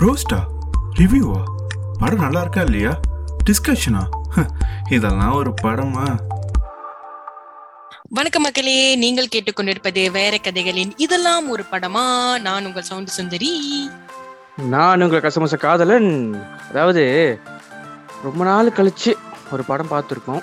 [0.00, 0.38] ரோஸ்டா?
[0.96, 1.42] ரிவ்யூவா?
[1.98, 3.00] படம் நல்லா இருக்கா இல்லையா?
[3.50, 4.04] டிஸ்கஷனா?
[4.90, 6.18] இதெல்லாம் ஒரு படமா?
[8.10, 12.40] வணக்கம் மக்களே நீங்கள் கேட்டுக்கொண்டிருப்பது வேற கதைகளின் இதெல்லாம் ஒரு படமா?
[12.40, 13.90] நான் உங்கள் சவுண்ட் சுந்தரி.
[14.56, 16.42] நான் உங்கள் கசமச காதலன்.
[16.70, 17.38] அதாவது
[18.22, 19.14] ரொம்ப நாள் கழிச்சு
[19.50, 20.42] ஒரு படம் பார்த்துருக்கோம்.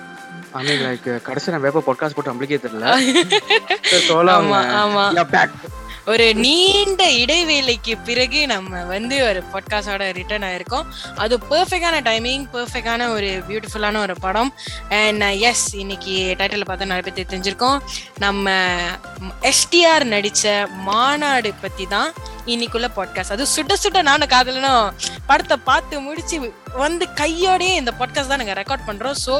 [0.52, 3.00] மீன் லைக் கடைசி நான் வேப்ப பாட்காஸ்ட் போட்டு நம்மளுக்கே தெரியல.
[6.12, 10.88] ஒரு நீண்ட இடைவேளைக்கு பிறகு நம்ம வந்து ஒரு பாட்காஸ்டோட ரிட்டர்ன் ஆயிருக்கோம்.
[11.22, 14.50] அது பெர்ஃபெக்டான டைமிங் பெர்ஃபெக்டான ஒரு பியூட்டிஃபுல்லான ஒரு படம்.
[14.98, 17.78] அண்ட் எஸ் uh, இன்னைக்கு டைட்டில் பார்த்தா நிறைய பேர் தெரிஞ்சிருக்கோம்.
[18.24, 18.52] நம்ம
[19.52, 20.52] எஸ்டிஆர் நடித்த
[20.90, 22.10] மாநாடு பற்றி தான்
[22.52, 24.90] இன்னைக்குள்ள பாட்காஸ்ட் அது சுட்ட சுட்ட நானும் காதலனும்
[25.30, 26.36] படத்தை பார்த்து முடிச்சு
[26.84, 29.36] வந்து கையோடயே இந்த பாட்காஸ்ட் தான் நாங்கள் ரெக்கார்ட் பண்ணுறோம் ஸோ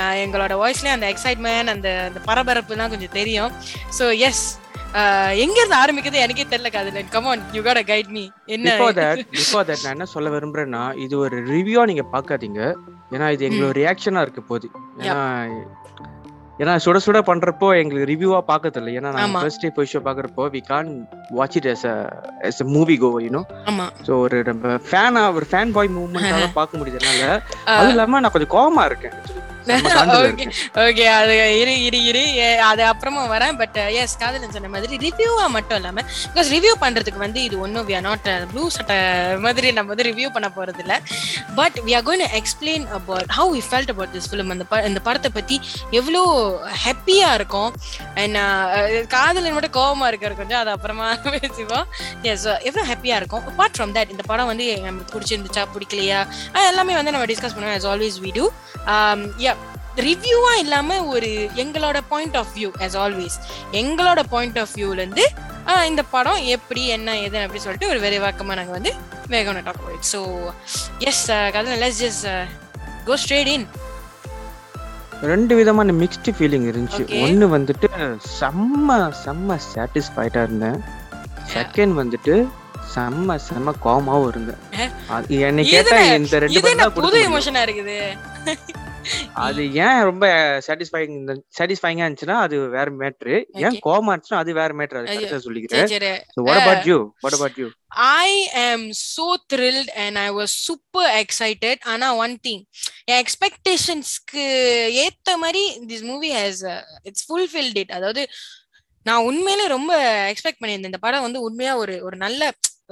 [0.00, 3.52] uh, எங்களோட வாய்ஸ்லேயே அந்த எக்ஸைட்மெண்ட் அந்த அந்த பரபரப்புலாம் கொஞ்சம் தெரியும்.
[3.98, 4.44] ஸோ எஸ்
[5.42, 7.10] எங்க இருந்து ஆரம்பிக்கிறது எனக்கே தெரியல காதலன்.
[7.14, 8.24] Come on you got guide me
[8.54, 8.66] என்ன?
[8.70, 12.60] Before that, before that, நான் என்ன சொல்ல விரும்புறேன்னா இது ஒரு ரிவ்யூவா நீங்க பார்க்காதீங்க
[13.14, 14.68] ஏன்னா இது எங்களோட ரியாக்ஷனா இருக்க போகுது.
[15.06, 15.22] ஏன்னா
[16.62, 19.36] ஏன்னா சுட சுட பண்றப்போ எங்களுக்கு ரிவ்யூவா பார்க்க தெரியல ஏன்னா நான்.
[19.42, 20.90] ஃபர்ஸ்ட் டே போய் ஷோ பாக்குறப்போ we can
[21.38, 21.86] watch it as
[22.48, 23.42] as movie go you know
[24.08, 27.00] so ஒரு நம்ம ஃபேனா ஒரு ஃபேன் பாய் மூவ்மெண்ட்டாக பார்க்க முடியுது.
[27.02, 27.30] என்னால
[27.78, 29.16] அது இல்லாம நான் கொஞ்சம் கோவமா இருக்கேன்.
[30.84, 32.22] ஓகே அது இரு இரு இரு.
[32.70, 37.42] அது அப்புறமா வரேன் பட் எஸ் காதலன் சொன்ன மாதிரி ரிவ்யூவா மட்டும் இல்லாம பிகாஸ் ரிவ்யூ பண்றதுக்கு வந்து
[37.42, 38.96] இது ஒன்றும் வி ஆர் நாட் ப்ளூ சட்டை
[39.46, 40.94] மாதிரி நம்ம வந்து ரிவ்யூ பண்ண போறது இல்ல
[41.54, 45.30] but we are going explain about how we felt about this film அந்த இந்த படத்தை
[45.38, 45.58] பத்தி
[45.90, 46.22] எவ்வளோ
[46.84, 47.70] ஹாப்பியா இருக்கும்
[48.14, 48.38] அண்ட்
[49.06, 51.86] காதலன் மட்டும் கோவமா இருக்கிற கொஞ்சம் அது அப்புறமா பேசுவோம்.
[52.22, 53.42] எஸ் எவ்வளோ ஹாப்பியா இருக்கும்.
[53.50, 56.20] அப்பார்ட் ஃப்ரம் தட் இந்த படம் வந்து நமக்கு பிடிச்சிருந்துச்சா பிடிக்கலையா
[56.52, 58.46] அது எல்லாமே வந்து நம்ம டிஸ்கஸ் பண்ணுவோம் as always we do.
[58.94, 59.56] Um, yeah
[59.96, 63.36] ரிவ்யூவா இல்லாம ஒரு எங்களோட point of view as always
[63.72, 65.24] எங்களோட பாயிண்ட் ஆஃப் வியூல இருந்து
[65.86, 68.92] இந்த படம் எப்படி என்ன எது அப்படி சொல்லிட்டு ஒரு விரைவாக்கமா நாங்க வந்து
[69.28, 70.20] we gonna talk about so
[70.98, 72.26] yes கதை let's just
[73.04, 73.66] go straight in
[75.22, 77.02] ரெண்டு விதமான மிக்ஸ்டு ஃபீலிங் இருந்துச்சு.
[77.24, 77.88] ஒன்னு வந்துட்டு
[78.38, 80.78] செம்ம செம்ம சாட்டிஸ்ஃபைடா இருந்தேன்.
[81.54, 82.34] செகண்ட் வந்துட்டு
[82.94, 84.60] செம்ம செம்ம கோமாவும் இருந்தேன்.
[84.72, 84.88] Eh?
[85.48, 87.18] என்னை கேட்டா இந்த ரெண்டு புது.
[87.28, 87.98] எமோஷனா இருக்குது?
[89.42, 90.26] அது ஏன் ரொம்ப
[90.66, 91.14] சாட்டிஸ்ஃபைங்
[91.58, 93.78] சாட்டிஸ்ஃபைங்கா இருந்துச்சுன்னா அது வேற மேட்ரு ஏன்.
[93.86, 95.08] கோமா இருந்துச்சுன்னா அது வேற மேட்ரு அது.
[95.12, 95.88] கரெக்டா சொல்லிக்கிறேன்
[96.40, 96.98] what about you?
[97.20, 97.68] What about you?
[98.18, 98.30] I
[98.64, 101.76] am so thrilled and I was super excited.
[101.84, 102.62] ஆனா ஒன் திங்
[103.04, 104.44] என் எக்ஸ்பெக்டேஷன்ஸ்க்கு
[105.04, 106.62] ஏத்த மாதிரி this movie has
[107.02, 108.24] its fulfilled it அதாவது
[109.06, 109.92] நான் உண்மையிலே ரொம்ப
[110.32, 112.42] எக்ஸ்பெக்ட் பண்ணியிருந்தேன் இந்த படம் வந்து உண்மையா ஒரு ஒரு நல்ல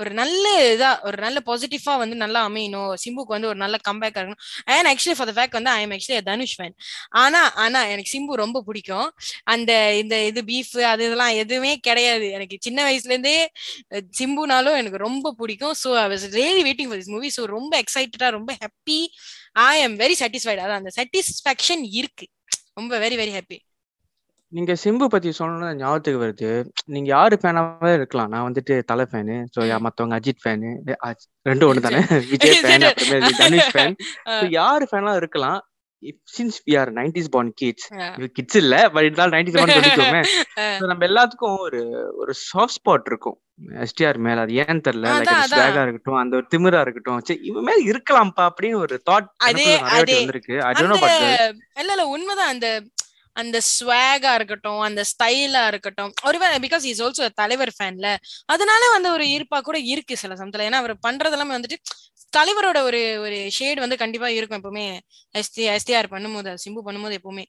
[0.02, 0.44] ஒரு நல்ல
[0.74, 2.92] இதா ஒரு நல்ல பாசிட்டிவா வந்து நல்லா அமையணும்.
[3.02, 4.40] சிம்புக்கு வந்து ஒரு நல்ல கம்பேக் இருக்கணும்
[4.74, 6.74] and actually for the fact வந்து I am actually Dhanush fan
[7.22, 9.08] ஆனா ஆனா எனக்கு சிம்பு ரொம்ப பிடிக்கும்.
[9.54, 9.70] அந்த
[10.02, 12.26] இந்த இது பீஃப் அது இதெல்லாம் எதுவுமே கிடையாது.
[12.38, 13.36] எனக்கு சின்ன வயசுல இருந்தே
[14.20, 15.74] சிம்புனாலும் எனக்கு ரொம்ப பிடிக்கும்.
[15.82, 19.00] So I was really waiting for this movie so ரொம்ப எக்ஸைட்டடா ரொம்ப happy
[19.70, 22.26] I am very satisfied அதான் அந்த சாட்டிஸ்ஃபேக்ஷன் இருக்கு.
[22.78, 23.58] ரொம்ப வெரி வெரி ஹாப்பி
[24.52, 26.48] நீங்க சிம்பு பத்தி சொன்னா ஞாபகத்துக்கு வருது.
[26.86, 28.30] நீங்க யாரு ஃபேனாவே இருக்கலாம்.
[28.32, 30.70] நான் வந்துட்டு தலை ஃபேனு ஸோ மத்தவங்க அஜித் ஃபேனு
[31.46, 32.00] ரெண்டும் ஒண்ணு தானே?
[32.32, 33.94] விஜய் ஃபேன் அப்புறமே தனுஷ் ஃபேன்
[34.56, 35.60] யாரு ஃபேனா இருக்கலாம்?
[36.34, 37.88] Since we are nineties born kids
[38.36, 40.20] kids இல்ல பட் இருந்தாலும் நைன்டிஸ் பார்ன் சொல்லிக்கோமே.
[40.90, 41.80] நம்ம எல்லாத்துக்கும் ஒரு
[42.20, 43.36] ஒரு சாஃப்ட் ஸ்பாட் இருக்கும்.
[43.84, 45.08] எஸ்டிஆர் மேல அது ஏன் தெரியல.
[45.50, 47.20] ஸ்வேகா இருக்கட்டும் அந்த ஒரு திமிரா இருக்கட்டும்.
[47.28, 50.16] சரி இவன் மேல இருக்கலாம்ப்பா அப்படின்னு ஒரு தாட் அதே, அதே.
[50.20, 50.54] வந்திருக்கு.
[51.80, 52.52] இல்ல இல்ல உண்மைதான்.
[52.54, 52.68] அந்த
[53.36, 56.12] அந்த ஸ்வாகா இருக்கட்டும் அந்த ஸ்டைலா இருக்கட்டும்.
[56.28, 58.08] ஒருவேளை பிகாஸ் இஸ் ஆல்சோ தலைவர் ஃபேன்ல
[58.54, 60.66] அதனால வந்து ஒரு ஈர்ப்பா கூட இருக்கு சில சமயத்துல.
[60.68, 61.78] ஏன்னா அவர் பண்றதெல்லாமே வந்துட்டு
[62.32, 64.84] தலைவரோட ஒரு ஒரு ஷேட் வந்து கண்டிப்பா இருக்கும் எப்பவுமே.
[65.34, 67.44] எஸ்டி எஸ்டிஆர் பண்ணும்போது அது சிம்பு பண்ணும்போது எப்பவுமே.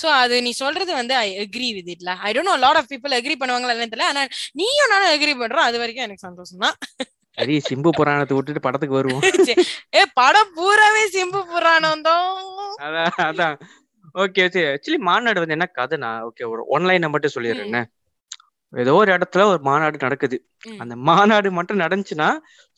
[0.00, 3.16] சோ அது நீ சொல்றது வந்து I agree with இட்ல I don't know lot of people
[3.18, 4.10] agree பண்ணுவாங்களா இல்லைன்னு தெரியல.
[4.12, 4.22] ஆனா
[4.60, 5.66] நீயும் நானும் அக்ரி பண்றோம்.
[5.68, 6.76] அது வரைக்கும் எனக்கு சந்தோஷம் தான்.
[7.38, 9.22] சரி சிம்பு புராணத்தை விட்டுட்டு படத்துக்கு வருவோம்.
[9.98, 12.26] ஏ படம் பூராவே சிம்பு புராணம் தான்.
[13.28, 13.56] அதான்.
[14.14, 17.86] ஓகே சரி ஆக்சுவலி மாநாடு வந்து என்ன கதைனா ஓகே ஒரு ஒன்லைனை மட்டும் சொல்லிடுறேன்?
[18.72, 20.36] ஏதோ ஒரு இடத்துல ஒரு மாநாடு நடக்குது.
[20.82, 22.28] அந்த மாநாடு மட்டும் நடந்துச்சுன்னா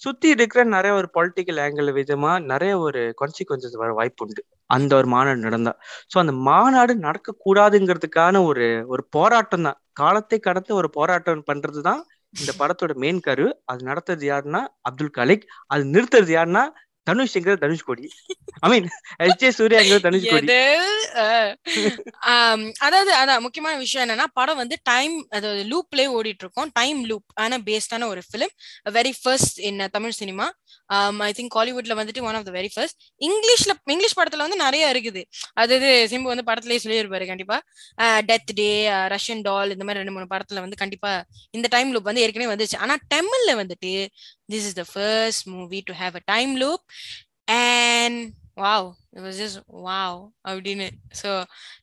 [0.03, 4.43] சுத்தி இருக்கிற நிறைய ஒரு பொலிட்டிக்கல் ஆங்கிள் விதமா நிறைய ஒரு கான்சிக்வன்சஸ் வர வாய்ப்பு உண்டு.
[4.71, 5.73] அந்த ஒரு மாநாடு நடந்தா.
[6.13, 12.03] சோ அந்த மாநாடு நடக்க கூடாதுங்கிறதுக்கான ஒரு ஒரு போராட்டம் தான் காலத்தை கடந்து ஒரு போராட்டம் பண்றதுதான்
[12.35, 13.47] இந்த படத்தோட மெயின் கரு.
[13.71, 15.45] அது நடத்துறது யாருன்னா அப்துல் கலிக்.
[15.67, 16.65] அது நிறுத்துறது யாருன்னா
[17.09, 18.07] Dhanush சிங்கிர Dhanushkodi
[18.65, 18.87] I mean
[19.25, 20.47] S J Suryah Dhanushkodi Dhanushkodi.
[22.87, 26.71] அதாவது அதான் முக்கியமான விஷயம் என்னன்னா படம் வந்து டைம் அதாவது லூப்லயே ஓடிட்டு இருக்கோம்.
[26.81, 28.55] டைம் லூப் ஆனா பேஸ்டான ஒரு film
[28.99, 30.47] very first in Tamil cinema.
[31.29, 32.99] I think காலிவுட்ல வந்துட்டு one of the very first
[33.29, 35.23] இங்கிலீஷ்ல இங்கிலீஷ் படத்துல வந்து நிறைய இருக்குது.
[35.63, 37.59] அது இது சிம்பு வந்து படத்துலயே சொல்லியிருப்பாரு கண்டிப்பா.
[38.31, 38.71] டெத் டே
[39.15, 41.13] ரஷ்யன் டால் இந்த மாதிரி ரெண்டு மூணு படத்துல வந்து கண்டிப்பா
[41.59, 42.79] இந்த டைம் லூப் வந்து ஏற்கனவே வந்துச்சு.
[42.85, 43.93] ஆனா தமிழ்ல வந்துட்டு
[44.53, 46.85] this is the first movie to have a time loop
[47.59, 48.21] and
[48.57, 48.83] wow.
[49.17, 49.57] It was just
[49.87, 50.13] wow
[50.49, 50.87] அப்படின்னு.
[51.21, 51.31] ஸோ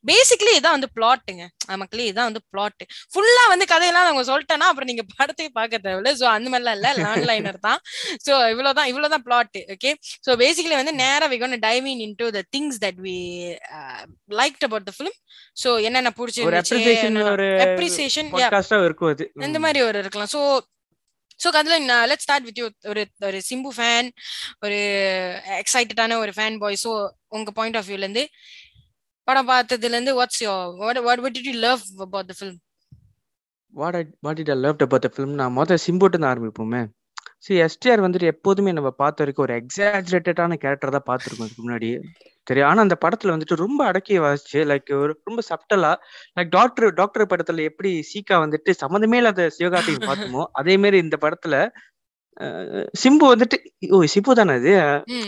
[0.10, 1.44] பேசிக்கலி இதான் வந்து பிளாட்டுங்க
[1.82, 2.84] மக்களே இதான் வந்து பிளாட்
[3.14, 6.12] ஃபுல்லா வந்து கதையெல்லாம் அவங்க சொல்லிட்டேன்னா அப்புறம் நீங்க படத்தையே பார்க்க தேவையில்ல.
[6.22, 6.90] ஸோ அந்த மாதிரிலாம் இல்ல.
[7.02, 7.80] லேண்ட்லைனர் தான்.
[8.28, 9.94] ஸோ இவ்வளவுதான் இவ்வளவுதான் பிளாட் ஓகே
[10.28, 13.18] ஸோ பேசிக்கலி வந்து நேரா we gonna dive in into the things that we
[14.42, 15.18] liked about the film
[15.64, 16.14] so என்னென்ன
[16.50, 16.60] ஒரு
[17.68, 18.30] அப்ரிசியேஷன்
[19.50, 20.32] இந்த மாதிரி ஒரு இருக்கலாம்.
[20.36, 20.42] ஸோ
[21.42, 24.10] ஸோ அதுல லெட் ஸ்டார்ட் வித் ஒரு ஒரு சிம்பு ஃபேன்
[24.60, 24.80] ஒரு
[25.62, 26.92] எக்ஸைட்டடான ஒரு ஃபேன் பாய் ஸோ
[27.30, 28.26] உங்க பாயிண்ட் ஆஃப் வியூலேருந்து
[29.28, 32.60] படம் பார்த்ததுலேருந்து what's yo what what what you love about the film
[33.74, 36.82] what I what it I love about the film நான் மொதல் சிம்புட்டு தான் ஆரம்பிப்போமே.
[37.44, 41.90] சி எஸ்டிஆர் வந்துட்டு எப்போதுமே நம்ம பார்த்த வரைக்கும் ஒரு எக்ஸாஜரேட்டடான கேரக்டர் தான் பார்த்துருக்கோம் இதுக்கு முன்னாடி.
[42.48, 45.92] சரி ஆனா அந்த படத்துல வந்துட்டு ரொம்ப அடக்கி வாசிச்சு லைக் ஒரு ரொம்ப சப்டலா
[46.38, 51.56] லைக் டாக்டர் டாக்டர் படத்துல எப்படி சீக்கா வந்துட்டு சம்மந்தமே இல்லாத சிவகார்த்திகன் பார்த்தோமோ அதே மாதிரி இந்த படத்துல
[53.02, 53.58] சிம்பு வந்துட்டு
[53.92, 54.74] ஓ சிம்பு தானே இது?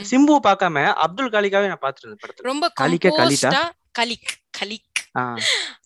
[0.10, 2.48] சிம்பு பார்க்காம அப்துல் காலிக்காவே நான் பார்த்துருந்தேன் படத்துல.
[2.50, 3.52] ரொம்ப கலிக்க கலிதா?
[3.96, 5.00] Garlic garlic.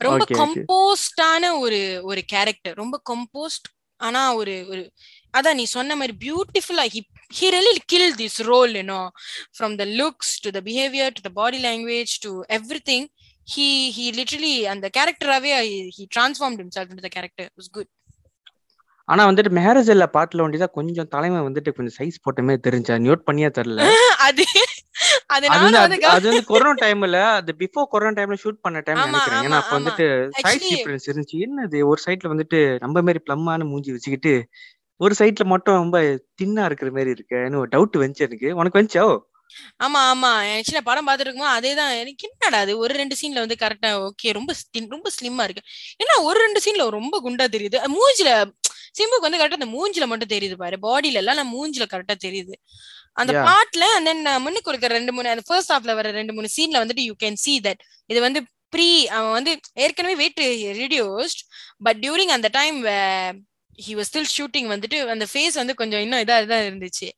[0.01, 0.25] ரொம்ப.
[0.37, 3.67] கம்போஸ்டான ஒரு ஒரு கேரக்டர் ரொம்ப கம்போஸ்ட்
[3.99, 4.81] ஆனா ஒரு ஒரு
[5.37, 7.01] அதான் நீ சொன்ன மாதிரி பியூட்டிஃபுல்லா he
[7.37, 9.03] he really killed this role you know
[9.59, 13.03] from the looks to the behavior to the body language to everything.
[13.47, 15.53] He he literally and the character away
[15.97, 17.43] he, transformed himself into the character.
[17.43, 17.87] It was good.
[19.09, 23.27] ஆனா வந்துட்டு marriage இல்ல பாட்டுல ஒண்டிதான் கொஞ்சம் தலைமை வந்துட்டு கொஞ்சம் size போட்ட மாதிரி தெரிஞ்சா நோட்
[23.27, 23.81] பண்ணியே தெரியல?
[24.27, 24.45] அது
[25.35, 29.43] அது வந்து கொரோனா டைம்ல அது பிஃபோர் கொரோனா டைம்ல ஷூட் பண்ண டைம் நினைக்கிறேன்.
[29.47, 29.73] ஏன்னா அப்ப.
[29.79, 30.05] வந்துட்டு
[30.37, 31.37] சைஸ் Actually- டிஃபரன்ஸ் இருந்துச்சு.
[31.45, 34.33] என்னது ஒரு சைட்ல வந்துட்டு நம்ம மாதிரி பிளம்மான மூஞ்சி வச்சுக்கிட்டு
[34.99, 35.97] ஒரு சைட்ல மட்டும் ரொம்ப
[36.41, 38.55] தின்னா இருக்கிற மாதிரி இருக்கு ஒரு டவுட் வந்துச்சு எனக்கு.
[38.55, 39.05] உனக்கு வந்துச்சோ?
[39.83, 40.29] ஆமா ஆமா.
[40.53, 41.99] ஆக்சுவலா படம் பார்த்துட்டு இருக்கும்போது அதேதான்.
[41.99, 42.77] எனக்கு என்னடா அது?
[42.77, 44.51] ஒரு ரெண்டு சீன்ல வந்து கரெக்டா ஓகே ரொம்ப
[44.89, 45.63] ரொம்ப ஸ்லிம்மா இருக்கு.
[46.03, 47.77] ஏன்னா ஒரு ரெண்டு சீன்ல ரொம்ப குண்டா தெரியுது.
[47.95, 48.29] மூஞ்சில
[48.99, 50.77] சிம்புக்கு வந்து கரெக்டா அந்த மூஞ்சில மட்டும் தெரியுது பாரு.
[50.81, 52.53] பாடியில எல்லாம் நான் மூஞ்சில கரெக்டா தெரியுது.
[53.13, 53.45] அந்த Yeah.
[53.47, 57.13] பாட்டுல தென் முன்னுக்கு இருக்கிற ரெண்டு மூணு அந்த ஃபர்ஸ்ட் ஹாஃப்ல வர ரெண்டு மூணு சீன்ல வந்துட்டு யூ
[57.23, 58.39] கேன் see தட் இது வந்து
[58.69, 60.41] ப்ரீ அவன் வந்து ஏற்கனவே வெயிட்
[60.77, 61.41] ரிடியூஸ்ட்
[61.83, 62.77] பட் டியூரிங் அந்த time
[63.85, 67.09] he was still shooting வந்துட்டு அந்த ஃபேஸ் வந்து கொஞ்சம் இன்னும் இதா இதா இருந்துச்சு.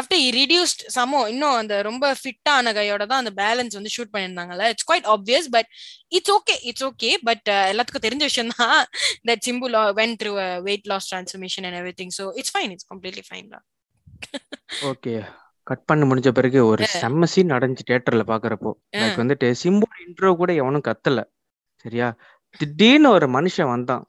[0.00, 4.64] ஆஃப்டர் இ ரிடியூஸ்ட் சமோ இன்னும் அந்த ரொம்ப ஃபிட்டான கையோட தான் அந்த பேலன்ஸ் வந்து shoot பண்ணியிருந்தாங்கல்ல.
[4.72, 5.70] It's quite obvious but
[6.18, 8.82] it's okay it's okay but எல்லாத்துக்கும் தெரிஞ்ச விஷயம் தான்
[9.30, 10.32] that Simbu went through
[10.68, 13.66] weight loss transformation and everything so it's fine it's completely fine தான்
[14.90, 15.14] ஓகே
[15.66, 18.70] கட் பண்ண முடிஞ்ச பிறகு ஒரு செம்ம சீன் நடந்துச்சு தியேட்டர்ல பாக்குறப்போ.
[18.96, 21.20] எனக்கு வந்துட்டு சிம்பு இன்ட்ரோ கூட எவனும் கத்தல.
[21.84, 22.08] சரியா?
[22.60, 24.04] திடீர்னு ஒரு மனுஷன் வந்தான்.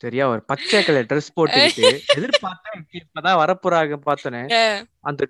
[0.00, 4.42] சரியா ஒரு பச்சை கலர் ட்ரெஸ் போட்டுக்கிட்டு எதிர்பார்த்தேன் இப்பதான் வரப்போறாங்க பார்த்தோன்னே
[5.08, 5.22] அந்த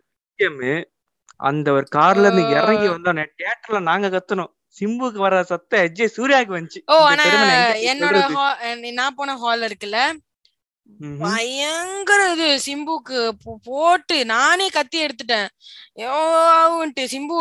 [1.40, 6.80] அந்த ஒரு கார்ல இருந்து இறங்கி வந்தோடனே தியேட்டர்ல நாங்க கத்தணும் சிம்புக்கு வர சத்தம் எஜ்ஜே சூர்யாவுக்கு வந்துச்சு.
[6.92, 7.24] ஓ ஆனா
[7.92, 8.16] என்னோட
[8.98, 10.00] நான் போன ஹால் இருக்குல்ல.
[11.22, 13.18] பயங்கர இது சிம்புக்கு
[13.68, 15.48] போட்டு நானே கத்தி எடுத்துட்டேன்.
[16.02, 17.36] யோன்ட்டு சிம்பு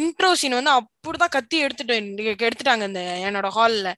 [0.00, 2.08] இன்ட்ரோ சீன் வந்து அப்படிதான் கத்தி எடுத்துட்டேன்
[2.46, 3.90] எடுத்துட்டாங்க இந்த என்னோட ஹால்ல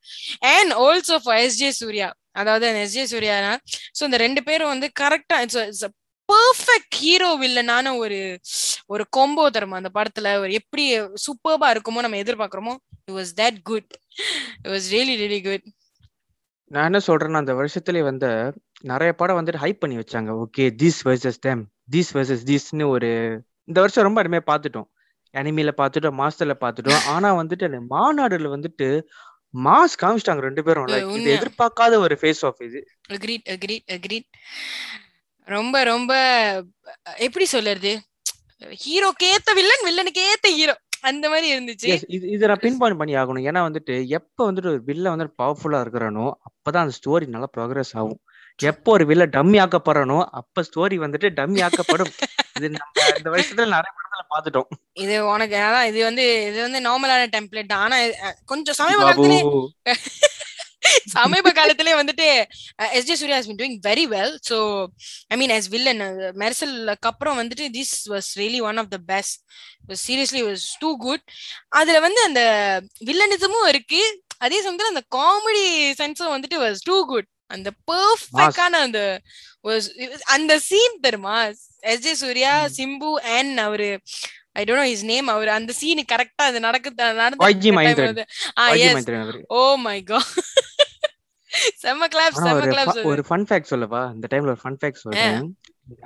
[0.54, 2.08] and also for S J Suryah
[2.40, 3.52] அதாவது எஸ்ஜே சூர்யானா.
[3.98, 5.86] ஸோ இந்த ரெண்டு பேரும் வந்து கரெக்டா இட்ஸ்
[6.28, 8.20] பர்ஃபெக்ட் ஹீரோ வில்லனான ஒரு
[8.94, 9.76] ஒரு கொம்போ தரும்?
[9.80, 10.84] அந்த படத்துல ஒரு எப்படி
[11.24, 12.74] சூப்பர்பா இருக்குமோ நம்ம எதிர்பார்க்கிறோமோ
[13.06, 13.92] it was that good
[14.62, 15.66] it was really really good
[16.70, 18.28] நான் என்ன சொல்றேன்னா அந்த வருஷத்துல வந்து
[18.92, 20.30] நிறைய படம் வந்துட்டு ஹைப் பண்ணி வச்சாங்க.
[20.44, 21.62] Okay this versus them
[21.94, 23.10] this versus திஸ்னு ஒரு
[23.68, 24.88] இந்த வருஷம் ரொம்ப அருமையா பார்த்துட்டோம்.
[25.34, 27.00] அனிமில பார்த்துட்டோம் மாஸ்டர்ல பார்த்துட்டோம்.
[27.14, 28.88] ஆனா வந்துட்டு மாநாடுல வந்துட்டு
[29.64, 30.86] மாஸ் காமிச்சிட்டாங்க ரெண்டு பேரும்.
[31.16, 31.30] இது.
[31.36, 32.80] எதிர்பார்க்காத ஒரு ஃபேஸ் ஆஃப் இது.
[33.16, 34.28] அக்ரீட் அக்ரீட் அக்ரீட்
[35.48, 36.12] ரொம்ப ரொம்ப
[37.26, 37.92] எப்படி சொல்றது?
[38.84, 41.88] ஹீரோக்கு ஏத்த வில்லன் வில்லனுக்கு ஏத்த ஹீரோ அந்த மாதிரி இருந்துச்சு.
[42.16, 43.44] இது இதை நான் பின் பாயிண்ட் பண்ணி ஆகணும்.
[43.48, 48.20] ஏன்னா வந்துட்டு எப்ப வந்துட்டு ஒரு வில்ல வந்து பவர்ஃபுல்லா இருக்கிறானோ அப்பதான் அந்த ஸ்டோரி நல்லா ப்ரோக்ரஸ் ஆகும்.
[48.70, 52.12] எப்போ ஒரு வில்ல டம்மி ஆக்கப்படுறனோ அப்ப ஸ்டோரி வந்துட்டு டம்மி ஆக்கப்படும்.
[52.58, 53.92] இது நம்ம இந்த வருஷத்துல நிறைய
[54.36, 54.68] படத்துல பார்த்துட்டோம்
[55.04, 57.84] இது உனக்கு அதான் இது வந்து இது வந்து நார்மலான டெம்ப்ளேட் தான்.
[57.86, 57.98] ஆனா
[58.46, 59.40] கொஞ்சம் சமீப காலத்திலே
[61.12, 62.26] சமீப காலத்திலே வந்துட்டு
[62.96, 64.56] S J Suryah has been doing very well so
[65.30, 66.02] I mean as villain
[66.42, 69.38] மெர்சலுக்கு அப்புறம் வந்துட்டு this was really one of the best
[70.04, 71.24] seriously was too good
[71.72, 72.42] அதுல வந்து அந்த
[73.08, 74.02] வில்லனிசமும் இருக்கு.
[74.40, 75.64] அதே சமயத்துல அந்த காமெடி
[76.00, 79.00] சென்ஸும் வந்துட்டு வாஸ் டூ குட் அந்த பெர்ஃபெக்டான அந்த
[80.36, 81.36] அந்த சீன் தெரியுமா?
[81.92, 82.52] S J Suryah.
[82.78, 83.88] Simbu and அவரு
[84.60, 86.90] ஐ டோன்ட் ஹிஸ் நேம் அவர் அந்த சீன் கரெக்டா அது நடக்கு
[87.50, 89.44] YG நடந்து.
[89.58, 90.30] ஓ மை காட்
[91.82, 94.02] செம்ம கிளாப்ஸ் ஆனா செம்ம கிளாப்ஸ் ஒரு ஃபன் ஃபேக்ட் சொல்லவா?
[94.14, 95.44] இந்த டைம்ல ஒரு ஃபன் ஃபேக்ட் சொல்றேன்.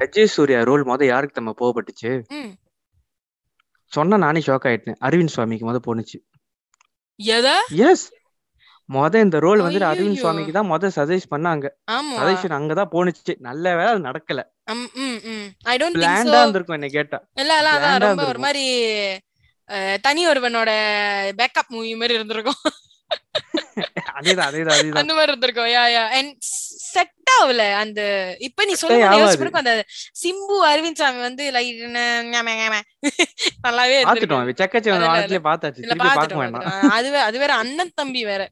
[0.05, 2.11] அஜய் சூர்யா ரோல் முத யாருக்கு நம்ம போகப்பட்டுச்சு?
[3.93, 4.99] சொன்னா நானே ஷாக் ஆயிட்டேன்.
[5.07, 6.19] அரவிந்த் சுவாமிக்கு முத போனுச்சு
[7.21, 7.57] எதா?
[7.89, 8.05] எஸ்
[8.91, 10.21] முத இந்த ரோல் வந்துட்டு அரவிந்த்.
[10.21, 11.67] சுவாமிக்கு தான் முத சஜஸ்ட் பண்ணாங்க.
[12.19, 14.41] சஜஷன் அங்கதான் போனுச்சு நல்ல வேலை அது நடக்கல.
[15.65, 17.19] ஐ டோன்ட் சோ இருந்திருக்கும் என்ன கேட்டா.
[17.35, 18.41] இல்ல இல்ல அதான் ரொம்ப ஒரு.
[18.47, 18.65] மாதிரி
[20.01, 20.71] தனி ஒருவனோட
[21.41, 22.61] பேக்கப் மூவி மாதிரி இருந்திருக்கும்.
[24.19, 24.99] அதேதான் அதேதான் அதேதான்.
[25.01, 25.69] அந்த மாதிரி இருந்திருக்கும்.
[25.69, 26.35] யா யா அண்ட்
[26.93, 27.63] செட் ஆகல.
[27.83, 28.01] அந்த
[28.41, 28.75] இப்ப நீ
[29.39, 29.73] பிறகு அந்த
[30.23, 31.81] சிம்பு அரவிந்த் சாமி வந்து லைக்
[33.65, 35.83] நல்லாவே பாத்துட்டோம் செக்கச்சே வாரத்திலே பார்த்தாச்சு.
[36.05, 37.21] பாத்துட்டோம்.
[37.29, 38.43] அது வேற அண்ணன் தம்பி வேற.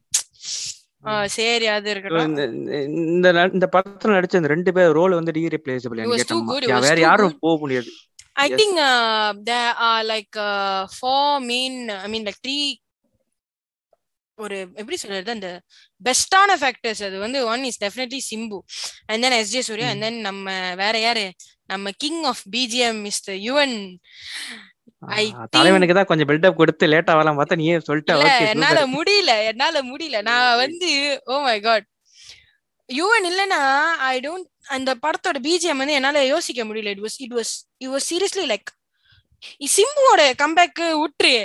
[1.25, 2.37] சரி அது இருக்கட்டும்.
[2.37, 7.37] இந்த இந்த படத்துல நடிச்ச இந்த ரெண்டு பேர் ரோல் வந்து ரீரிப்ளேசபிள் வேற யாரும்.
[7.39, 7.87] போக முடியாது.
[8.39, 12.81] Uh, there are like uh, four main, I mean like three
[14.35, 15.31] ஒரு எப்படி சொல்றது?
[15.31, 15.61] அந்த
[16.03, 18.59] பெஸ்டான ஃபேக்டர்ஸ் அது வந்து one is definitely Simbu
[19.05, 21.33] and then S J Suryah and then நம்ம வேற யாரு?
[21.65, 23.97] நம்ம king of BGM mister Yuvan
[25.55, 28.15] தலைவனுக்கு தான் கொஞ்சம் பில்டப் கொடுத்து லேட்டா வரலாம் பார்த்தா நீயே சொல்லிட்ட
[28.53, 30.17] என்னால முடியல என்னால முடியல.
[30.29, 30.89] நான் வந்து
[31.33, 31.87] ஓ மை காட்
[32.89, 33.61] யுவன் இல்லனா
[34.11, 36.91] ஐ டோன்ட் அந்த படத்தோட பிஜிஎம் வந்து என்னால யோசிக்க முடியல.
[36.95, 37.53] It was it was
[37.83, 38.69] it was seriously like
[39.75, 41.35] சிம்புவோட கம்பேக் விட்டுரு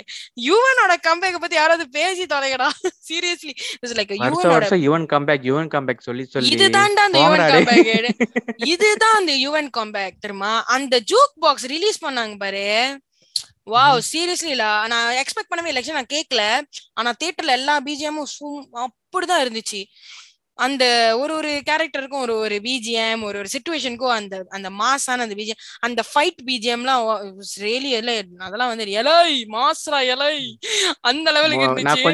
[0.48, 2.68] யுவனோட கம்பேக் பத்தி யாராவது பேசி தொலைங்கடா.
[3.08, 6.50] சீரியஸ்லி இட்ஸ் லைக் யுவனோட யுவன் கம்பேக் யுவன் கம்பேக் சொல்லி சொல்லி.
[6.56, 7.44] இதுதான்டா அந்த யுவன்.
[7.54, 7.90] கம்பேக்
[8.74, 10.52] இதுதான் அந்த யுவன் கம்பேக் தெரியுமா?
[10.76, 12.66] அந்த ஜூக் பாக்ஸ் ரிலீஸ் பண்ணாங்க பாரு.
[13.66, 15.82] வாவ் சீரியஸ்லி இல்ல நான் எக்ஸ்பெக்ட் பண்ணவே இல்லை.
[15.92, 16.42] நான் கேட்கல
[16.94, 18.28] ஆனா தியேட்டர்ல எல்லா பிஜிஎமும்
[18.84, 19.80] அப்படிதான் இருந்துச்சு.
[20.58, 20.84] அந்த
[21.18, 26.00] ஒரு ஒரு கேரக்டருக்கும் ஒரு ஒரு பிஜிஎம் ஒரு ஒரு சுச்சுவேஷனுக்கும் அந்த அந்த மாசான அந்த பிஜிஎம் அந்த
[26.10, 27.02] ஃபைட் பிஜிஎம்லாம்
[27.62, 27.90] ரியலி
[28.40, 29.16] அதெல்லாம் வந்து எலை
[29.54, 30.34] மாஸ்ரா எலை.
[31.10, 32.12] அந்த லெவலுக்கு இருந்துச்சு.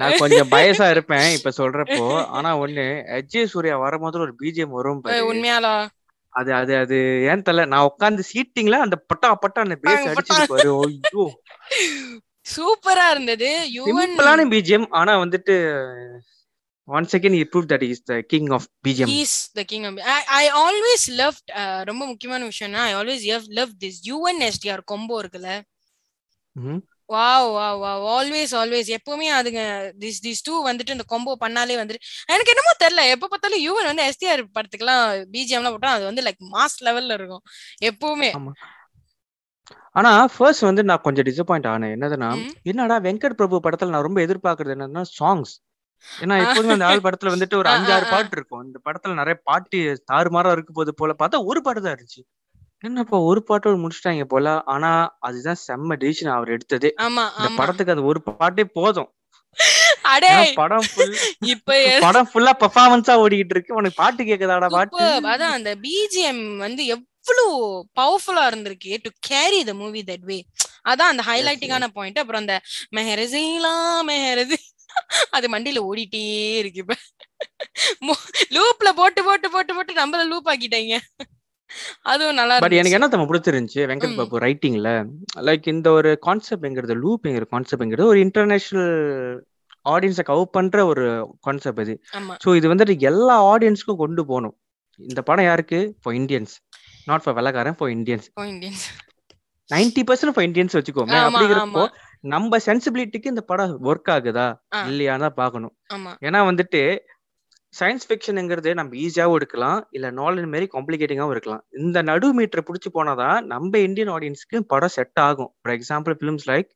[0.00, 2.00] நான் கொஞ்சம் பயசா இருப்பேன் இப்ப சொல்றப்போ.
[2.36, 2.86] ஆனா ஒண்ணு
[3.18, 5.74] எஜ்ஜே சூர்யா வரும்போது ஒரு பிஜிஎம் வரும் உண்மையாலா
[6.34, 6.96] அது அது அது
[7.32, 10.06] ஏன் தெரியல நான் உட்காந்து சீட்டிங்ல அந்த பட்டா பட்டா அந்த பேஸ்
[10.52, 10.70] பாரு.
[10.84, 11.24] ஐயோ.
[12.46, 13.50] சூப்பரா இருந்தது.
[13.90, 15.54] சிம்பிளான பிஜிஎம் ஆனா வந்துட்டு
[16.88, 19.86] one second he prove that is the king of BGM he's the king
[20.34, 21.38] I always love
[21.82, 25.52] ரொம்ப முக்கியமான விஷயம்னா I always love this Yuvan STR combo இருக்குல்ல.
[27.08, 29.62] Wow wow wow always always எப்பவுமே அதுங்க
[29.98, 33.02] திஸ் திஸ் டூ வந்துட்டு இந்த combo பண்ணாலே வந்துட்டு எனக்கு என்னமோ தெரியல.
[33.14, 35.02] எப்ப பார்த்தாலும் யுவன் வந்து எஸ்டிஆர் படத்துக்குலாம்
[35.34, 37.44] பிஜிஎம்லாம் போட்டா அது வந்து லைக் மாஸ் லெவல்ல இருக்கும்.
[37.82, 38.30] எப்பவுமே.
[39.96, 41.92] ஆனா ஃபர்ஸ்ட் வந்து நான் கொஞ்சம் டிசப்பாயிண்ட் ஆனேன்.
[41.96, 42.30] என்னதுன்னா.
[42.64, 45.52] என்னடா வெங்கட் பிரபு படத்துல நான் ரொம்ப எதிர்பார்க்கறது என்னன்னா சாங்ஸ்
[46.04, 48.06] ஏன்னா எப்போதுமே அந்த ஆள் படத்துல வந்துட்டு ஒரு அஞ்சாறு.
[48.10, 48.64] பாட்டு இருக்கும்.
[48.66, 49.78] இந்த படத்துல நிறைய பாட்டு
[50.12, 52.22] தாறுமாறா இருக்கு போது போல பார்த்தா ஒரு பாட்டு தான் இருந்துச்சு.
[52.84, 54.46] என்னப்பா ஒரு பாட்டோட முடிச்சிட்டாங்க போல.
[54.74, 54.90] ஆனா
[55.26, 56.90] அதுதான் செம்ம டிசிஷன் அவர் எடுத்ததே.
[57.38, 59.10] இந்த படத்துக்கு அது ஒரு பாட்டே போதும்.
[60.12, 60.30] அடே!
[60.56, 60.86] படம்
[61.46, 61.74] இப்ப
[62.04, 63.76] படம் ஃபுல்லா பெர்ஃபார்மன்ஸா ஓடிக்கிட்டு இருக்கு.
[63.76, 65.04] உனக்கு பாட்டு கேக்குதாடா பாட்டு.
[65.32, 67.52] அதான் அந்த பிஜிஎம் வந்து எவ்வளவு
[67.98, 68.92] பவர்ஃபுல்லா இருந்திருக்கு.
[69.04, 70.38] To carry the movie that way
[70.84, 72.56] அதான் அந்த ஹைலைட்டிங்கான பாயிண்ட் அப்புறம் அந்த
[72.96, 73.74] மெஹரசிலா
[74.08, 74.58] மெஹரசி
[75.36, 76.22] அது மண்டியில ஓடிட்டே
[76.60, 76.94] இருக்கு இப்ப.
[78.56, 80.96] லூப்ல போட்டு போட்டு போட்டு போட்டு நம்மள லூப் ஆக்கிட்டாங்க.
[82.12, 83.82] அதுவும் நல்லா பட் எனக்கு என்ன தம்ம பிடிச்சிருந்துச்சு?
[83.90, 84.16] வெங்கட்.
[84.20, 84.90] பாபு ரைட்டிங்ல
[85.48, 88.94] லைக் இந்த ஒரு கான்செப்ட்ங்கிறது லூப்ங்கிற கான்செப்ட்ங்கிறது ஒரு இன்டர்நேஷனல்
[89.94, 91.06] ஆடியன்ஸை கவர் பண்ற ஒரு
[91.46, 91.94] கான்செப்ட் இது
[92.44, 94.54] ஸோ இது வந்துட்டு எல்லா ஆடியன்ஸ்க்கும் கொண்டு போகணும்.
[95.00, 95.80] இந்த படம் யாருக்கு?
[96.02, 96.54] ஃபார் இந்தியன்ஸ்
[97.10, 98.28] நாட் ஃபார் வெள்ளக்காரன் for Indians
[99.70, 101.18] ninety percent for Indians வச்சுக்கோமே.
[101.26, 101.84] அப்படிங்கிறப்போ
[102.32, 104.46] நம்ம சென்சிபிலிட்டிக்கு இந்த படம் ஒர்க் ஆகுதா.
[104.90, 105.72] இல்லையான்னு தான் பார்க்கணும்.
[106.26, 106.80] ஏன்னா வந்துட்டு
[107.78, 109.78] சயின்ஸ் ஃபிக்ஷனுங்கிறது நம்ம ஈஸியாகவும் எடுக்கலாம்.
[109.96, 115.20] இல்லை நாலேஜ் மாரி காம்ப்ளிகேட்டிங்காகவும் இருக்கலாம் இந்த நடு மீட்டரை பிடிச்சி போனாதான் நம்ம இந்தியன் ஆடியன்ஸ்க்கு படம் செட்
[115.28, 115.50] ஆகும்.
[115.60, 116.70] For example films like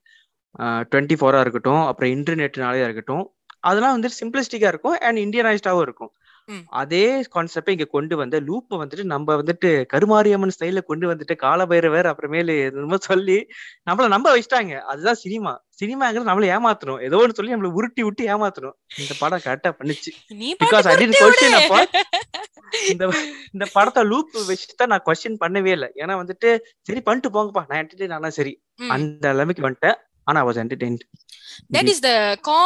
[0.93, 3.25] twenty ஃபோராக இருக்கட்டும் அப்புறம் இன்டர்நெட்னாலே இருக்கட்டும்.
[3.69, 6.13] அதெல்லாம் வந்து சிம்பிளிஸ்டிக்காக இருக்கும் அண்ட் இந்தியனைஸ்டாகவும் இருக்கும்.
[6.73, 7.03] அதே
[7.35, 12.57] கான்செப்டை இங்க கொண்டு வந்து லூப்பை வந்துட்டு நம்ம வந்துட்டு கருமாரியம்மன் ஸ்டைல கொண்டு வந்துட்டு காலபைரவர் அப்புறமேலு
[13.03, 13.39] சொல்லி
[13.87, 14.75] நம்மள நம்ப வச்சிட்டாங்க.
[14.85, 15.53] அதுதான் சினிமா.
[15.81, 20.11] சினிமாங்கிறது நம்மள ஏமாத்தணும் ஏதோ ஒன்று சொல்லி நம்மள உருட்டி விட்டு ஏமாத்தணும் இந்த படம் கரெக்டா பண்ணுச்சு.
[21.61, 21.75] அப்ப.
[22.91, 23.05] இந்த
[23.53, 25.91] இந்த படத்தை லூப் வச்சுதான் நான் கொஸ்டின் பண்ணவே இல்லை.
[25.97, 26.51] ஏன்னா வந்துட்டு
[26.83, 27.65] சரி பண்ணிட்டு போங்கப்பா.
[27.69, 28.53] நான் என்டர்டெயின் ஆனா சரி.
[28.89, 29.99] அந்த நிலைமைக்கு வந்துட்டேன்.
[30.27, 30.99] ஆனா was entertain
[31.77, 32.13] that is the
[32.49, 32.61] கா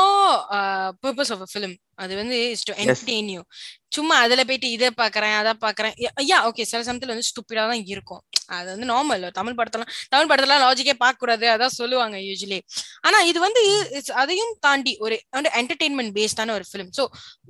[1.05, 3.41] பர்பஸ் ஆஃப் அ ஃபிலிம் அது வந்து இஸ் டு என்டர்டெயின் யூ
[3.97, 5.95] சும்மா அதுல போயிட்டு இதை பாக்குறேன் அதை பாக்குறேன்.
[6.23, 8.23] ஐயா ஓகே சில சமயத்துல வந்து ஸ்டூப்பிடா தான் இருக்கும்.
[8.57, 12.59] அது வந்து நார்மல் தமிழ் படத்தெல்லாம் தமிழ் படத்தெல்லாம் லாஜிக்கே பார்க்க கூடாது அதான் சொல்லுவாங்க யூஸ்வலி
[13.07, 13.63] ஆனா இது வந்து
[14.23, 17.05] அதையும் தாண்டி ஒரு வந்து என்டர்டெயின்மெண்ட் பேஸ்டான ஒரு ஃபிலிம் ஸோ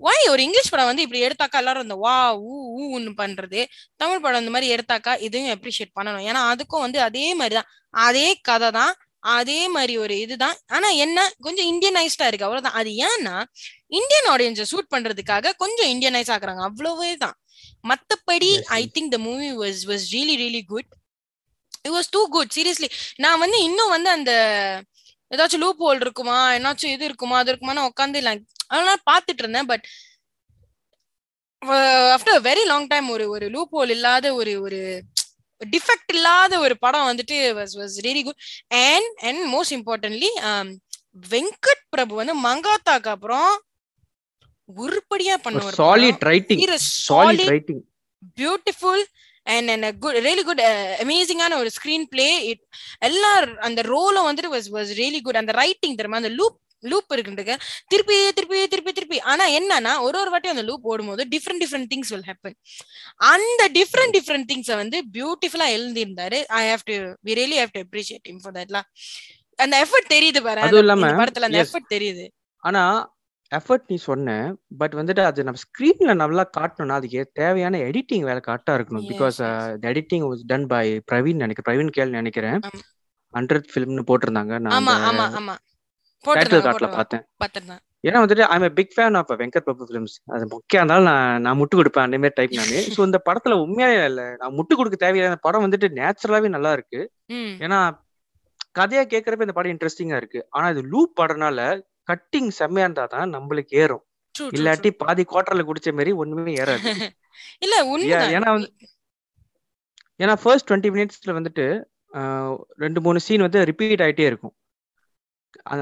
[0.08, 2.16] ஒய் ஒரு இங்கிலீஷ் படம் வந்து இப்படி எடுத்தாக்கா எல்லாரும் இந்த வா
[2.49, 2.56] ஊ
[2.88, 3.61] ஊன்னு பண்றது?
[4.02, 6.26] தமிழ் படம் இந்த மாதிரி எடுத்தாக்கா இதையும் அப்ரிஷியேட் பண்ணணும்.
[6.30, 7.70] ஏன்னா அதுக்கும் வந்து அதே மாதிரி தான்.
[7.94, 8.92] அதே கதை தான்
[9.23, 10.57] அதே மாதிரி ஒரு இதுதான்.
[10.67, 11.19] ஆனா என்ன?
[11.41, 12.47] கொஞ்சம் இந்தியனைஸ்டா இருக்கு.
[12.49, 12.79] அவ்வளவுதான்.
[12.81, 13.37] அது ஏன்னா
[13.99, 17.37] இந்தியன் ஆடியன்ஸை சூட் பண்றதுக்காக கொஞ்சம் இந்தியனைஸ் ஆக்குறாங்க அவ்வளவே தான்.
[17.91, 18.83] மத்தபடி I.
[18.95, 20.91] Think the movie was was really really good
[21.83, 24.33] it was too good seriously நான் வந்து இன்னும் வந்து அந்த
[25.31, 26.38] ஏதாச்சும் லூப் ஹோல் இருக்குமா?
[26.55, 27.37] என்னாச்சும் இது இருக்குமா?
[27.38, 28.21] அது இருக்குமான்னு உட்காந்து
[28.67, 29.69] அதெல்லாம் பார்த்துட்டு இருந்தேன்.
[29.73, 29.85] But
[32.17, 34.81] after very long time ஒரு ஒரு லூப் ஹோல் இல்லாத ஒரு ஒரு
[35.73, 38.40] டிஃபெக்ட் இல்லாத ஒரு படம் வந்துட்டு was was really good
[38.85, 40.31] and and most importantly
[41.31, 43.50] Venkat Prabhu வந்து மங்காத்தாக்கு அப்புறம்
[44.69, 46.62] உருப்படியா பண்ண ஒரு solid writing
[47.07, 47.49] solid.
[47.49, 47.83] Writing
[48.37, 49.04] beautiful
[49.47, 50.62] and and good really good
[51.00, 52.62] அமேசிங்கான ஒரு ஸ்கிரீன் பிளே இட்
[53.00, 56.16] எல்லா அந்த ரோலும் வந்துட்டு வாஸ் வாஸ் ரியலி குட் அந்த ரைட்டிங் தெரியுமா?
[56.16, 57.54] அந்த லூப் லூப் இருக்குன்றது
[57.88, 58.91] திருப்பி திருப்பி திருப்பி
[59.32, 62.56] ஆனா என்னன்னா ஒரு ஒரு வாட்டி அந்த லூப் ஓடும்போது different different things will happen
[63.16, 66.96] அந்த டிஃப்ரெண்ட் டிஃப்ரெண்ட் திங்ஸை வந்து பியூட்டிஃபுல்லா எழுந்திருந்தாரு I have to
[67.28, 68.88] we really have to appreciate him for தட்லாம்
[69.58, 71.62] அந்த எஃபர்ட் தெரியுது பாரு அதுவும் இல்லாம, படத்துல அந்த.
[71.64, 72.24] எஃபர்ட் தெரியுது.
[72.62, 72.82] ஆனா
[73.52, 74.34] எஃபர்ட் நீ சொன்ன
[74.78, 79.06] பட் வந்துட்டு அது நம்ம ஸ்கிரீன்ல நல்லா காட்டணும்னா அதுக்கு தேவையான எடிட்டிங் வேலை கரெக்டா இருக்கணும்.
[79.10, 79.38] Because.
[79.90, 81.66] Editing was done by Praveen நினைக்கிறேன்.
[81.68, 82.58] பிரவீன் கேள் நினைக்கிறேன்.
[83.34, 84.58] ஹண்ட்ரட் ஃபிலிம்னு போட்டிருந்தாங்க.
[84.58, 85.56] நான் ஆமா அந்த ஆமா ஆமா.
[86.24, 87.24] டைட்டில் கார்ட்ல பார்த்தேன்.
[88.02, 91.78] ஏன்னா வந்துட்டு I'm big fan of Venkat Prabhu films அது முக்கியம் இருந்தாலும் நான் நான் முட்டு
[91.78, 92.87] கொடுப்பேன் அந்த மாதிரி டைப் நானு.
[92.97, 94.37] ஸோ இந்த படத்துல உண்மையாவே இல்ல.
[94.38, 95.37] நான் முட்டு கொடுக்க தேவையில்லை.
[95.40, 97.11] படம் வந்துட்டு நேச்சுரலாவே நல்லா இருக்கு.
[97.35, 97.99] ஏன்னா
[98.78, 100.47] கதையா கேட்கறப்ப இந்த படம் இன்ட்ரெஸ்டிங்கா இருக்கு.
[100.50, 101.82] ஆனா இது லூப் படம்னால
[102.12, 104.04] கட்டிங் செம்மையா இருந்தா தான் நம்மளுக்கு ஏறும்.
[104.40, 104.90] இல்லாட்டி.
[104.90, 107.09] பாதி குவார்டர்ல குடிச்ச மாதிரி ஒண்ணுமே ஏறாது.
[107.99, 108.73] இல்ல ஏன்னா வந்து-
[110.18, 111.85] ஏன்னா ஃபர்ஸ்ட் டுவெண்ட்டி மினிட்ஸ்ல வந்துட்டு
[112.76, 114.54] ரெண்டு மூணு சீன் வந்து ரிப்பீட் ஆயிட்டே இருக்கும்.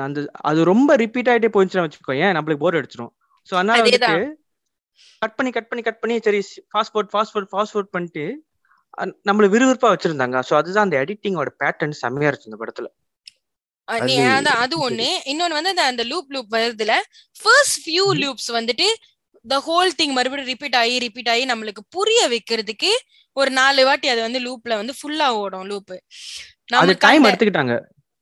[0.03, 3.13] அந்த அது ரொம்ப ரிப்பீட் ஆயிட்டே போயிடுச்சுன்னா வச்சுக்கோ ஏன் நம்மளுக்கு போர் அடிச்சிடும்
[3.51, 4.15] ஸோ அதனால வந்துட்டு.
[5.23, 8.25] கட் பண்ணி கட் பண்ணி கட் பண்ணி சரி fast forward fast forward fast forward பண்ணிட்டு
[9.27, 12.89] நம்மள விறுவிறுப்பா வச்சிருந்தாங்க ஸோ அதுதான் அந்த எடிட்டிங்கோட பேட்டர்ன் செம்மையா இருந்துச்சு இந்த படத்துல
[14.07, 14.17] நீ
[14.57, 14.75] அது.
[14.85, 16.93] ஒண்ணு இன்னொன்னு வந்து அந்த- லூப் லூப் வருதுல
[17.37, 18.05] ஃபர்ஸ்ட் ஃபியூ.
[18.21, 18.87] லூப்ஸ் வந்துட்டு
[19.45, 22.91] த ஹோல் திங் மறுபடியும் ரிப்பீட் ஆகி ரிப்பீட் ஆகி நம்மளுக்கு புரிய வைக்கிறதுக்கு
[23.37, 25.93] ஒரு நாலு வாட்டி அது வந்து லூப்ல வந்து ஃபுல்லா ஓடும் லூப்
[27.03, 27.75] டைம் எடுத்துக்கிட்டாங்க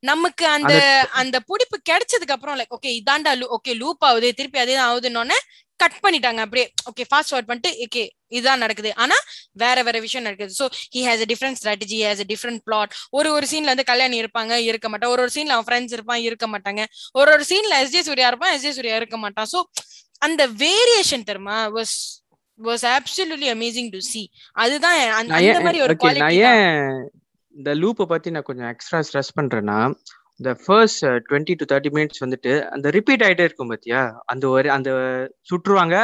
[0.02, 0.72] நமக்கு அந்த
[1.20, 5.38] அந்த பிடிப்பு கிடைச்சதுக்கு அப்புறம் லைக் ஓகே இதாண்டா ஓகே லூப் ஆகுது திருப்பி அதே தான் ஆகுதுன்னொன்னே
[5.80, 6.40] கட் பண்ணிட்டாங்க.
[6.46, 8.04] அப்படியே ஓகே ஃபாஸ்ட் ஃபார்வர்ட் பண்ணிட்டு ஓகே
[8.36, 8.90] இதுதான் நடக்குது.
[9.02, 9.16] ஆனா
[9.62, 10.52] வேற வேற விஷயம் நடக்குது.
[10.60, 10.64] So
[10.94, 14.54] he has a different strategy has a different plot ஒரு ஒரு சீன்ல வந்து கல்யாணி இருப்பாங்க
[14.70, 16.84] இருக்க மாட்டான் ஒரு ஒரு சீன்ல அவன் ஃப்ரெண்ட்ஸ் இருப்பான் இருக்க மாட்டாங்க.
[17.20, 19.50] ஒரு ஒரு சீன்ல எஸ் ஜே சூர்யா இருப்பான் எஸ் ஜே சூர்யா இருக்க மாட்டான்.
[19.54, 19.60] ஸோ
[20.22, 21.58] அந்த வேரியேஷன் தெரியுமா?
[21.78, 21.96] Was
[22.58, 24.26] was absolutely amazing to see.
[24.62, 26.38] அதுதான் அந்த மாதிரி ஒரு குவாலிட்டி
[27.54, 29.78] இந்த லூப்பை பத்தி நான் கொஞ்சம் எக்ஸ்ட்ரா ஸ்ட்ரெஸ் பண்றேன்னா
[30.40, 34.00] இந்த first twenty to thirty minutes வந்துட்டு அந்த ரிப்பீட் ஆயிட்டே இருக்கும் பாத்தியா?
[34.26, 34.90] அந்த ஒரு அந்த
[35.48, 35.96] சுற்றுவாங்க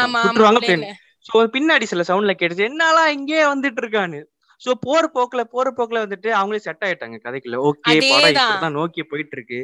[0.00, 0.90] ஆமா சுற்றுவாங்க.
[1.26, 4.20] ஸோ பின்னாடி சில சவுண்ட்ல கேட்டுச்சு என்னாலாம் இங்கேயே வந்துட்டு இருக்கான்னு?
[4.62, 7.58] ஸோ போற போக்குல போற போக்குல வந்துட்டு அவங்களே செட் ஆயிட்டாங்க கதைக்குள்ள.
[7.68, 7.94] ஓகே
[8.50, 9.60] படம் நோக்கி போயிட்டு இருக்கு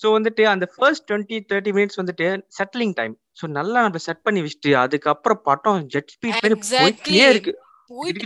[0.00, 2.26] ஸோ வந்துட்டு அந்த ஃபர்ஸ்ட் டுவெண்ட்டி தேர்ட்டி மினிட்ஸ் வந்துட்டு
[2.58, 6.36] செட்டிலிங் டைம் ஸோ நல்லா நம்ம செட் பண்ணி வச்சுட்டு அதுக்கப்புறம் படம் ஜெட் ஸ்பீட்.
[6.74, 7.54] போயிட்டே இருக்கு.
[7.90, 8.20] போயிட்டு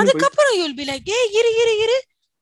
[0.00, 1.98] அதுக்கப்புறம் யூல் பி லைக் ஏ இரு இரு இரு.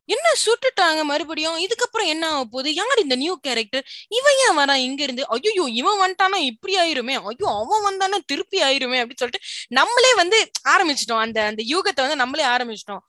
[0.08, 1.58] என்ன சுட்டுட்டாங்க மறுபடியும்?
[1.64, 2.70] இதுக்கப்புறம் என்ன ஆக போகுது?
[2.80, 3.84] யார் இந்த நியூ கேரக்டர்
[4.18, 4.82] இவன் ஏன் வரான்?
[4.88, 6.40] இங்க இருந்து ஐயோ இவன் வந்துட்டானா?
[6.50, 7.14] இப்படி ஆயிருமே.
[7.30, 8.18] ஐயோ அவன் வந்தானா?
[8.32, 9.46] திருப்பி ஆயிருமே அப்படின்னு சொல்லிட்டு
[9.80, 10.38] நம்மளே வந்து
[10.74, 11.24] ஆரம்பிச்சிட்டோம்.
[11.26, 13.02] அந்த அந்த யூகத்தை வந்து நம்மளே ஆரம்பிச்சிட்டோம்.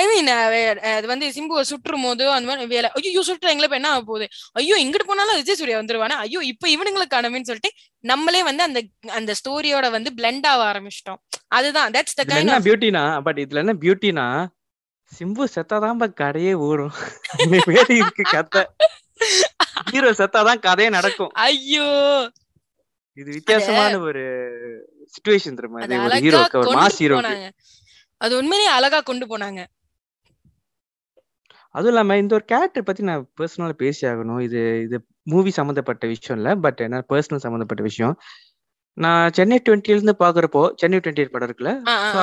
[0.00, 0.28] ஐ மீன்
[0.96, 2.88] அது வந்து சிம்புவை சுற்றும் போது அந்த மாதிரி வேலை.
[2.98, 4.26] ஐயோ சுட்டுறாங்களே இப்ப என்ன ஆக போகுது?
[4.60, 6.16] ஐயோ இங்கிட்டு போனாலும் விஜய் சூர்யா வந்துருவானா?
[6.24, 7.72] ஐயோ இப்ப இவனுங்களுக்கு காணமேன்னு சொல்லிட்டு
[8.04, 8.80] நம்மளே வந்து அந்த
[9.18, 11.20] அந்த ஸ்டோரியோட வந்து பிளெண்ட் ஆக ஆரம்பிச்சிட்டோம்.
[11.58, 11.92] அதுதான்.
[11.96, 14.26] தட்ஸ் த கைண்ட் ஆஃப் பியூட்டினா பட் இதுல என்ன பியூட்டினா
[15.12, 16.94] சிம்பு செத்தாதான் கடையே ஊறும்
[18.00, 18.62] இருக்கு கதை
[19.92, 21.30] ஹீரோ செத்தாதான் கதையே நடக்கும்.
[21.46, 21.88] ஐயோ.
[23.20, 24.22] இது வித்தியாசமான ஒரு
[25.14, 25.80] சுச்சுவேஷன் தெரியுமா?
[25.86, 27.50] இது ஒரு ஹீரோக்கு ஒரு மாஸ் ஹீரோக்கு
[28.20, 29.60] அது உண்மையிலேயே அழகா கொண்டு போனாங்க.
[31.74, 34.96] அதுவும் இல்லாம இந்த ஒரு கேரக்டர் பத்தி நான் பர்சனலா பேசி ஆகணும் இது இது
[35.32, 38.14] மூவி சம்மந்தப்பட்ட விஷயம் இல்ல பட் என்ன பர்சனல் சம்மந்தப்பட்ட விஷயம்.
[39.04, 41.72] நான் சென்னை டுவெண்ட்டில இருந்து பாக்குறப்போ சென்னை டுவெண்ட்டி படம் இருக்குல்ல.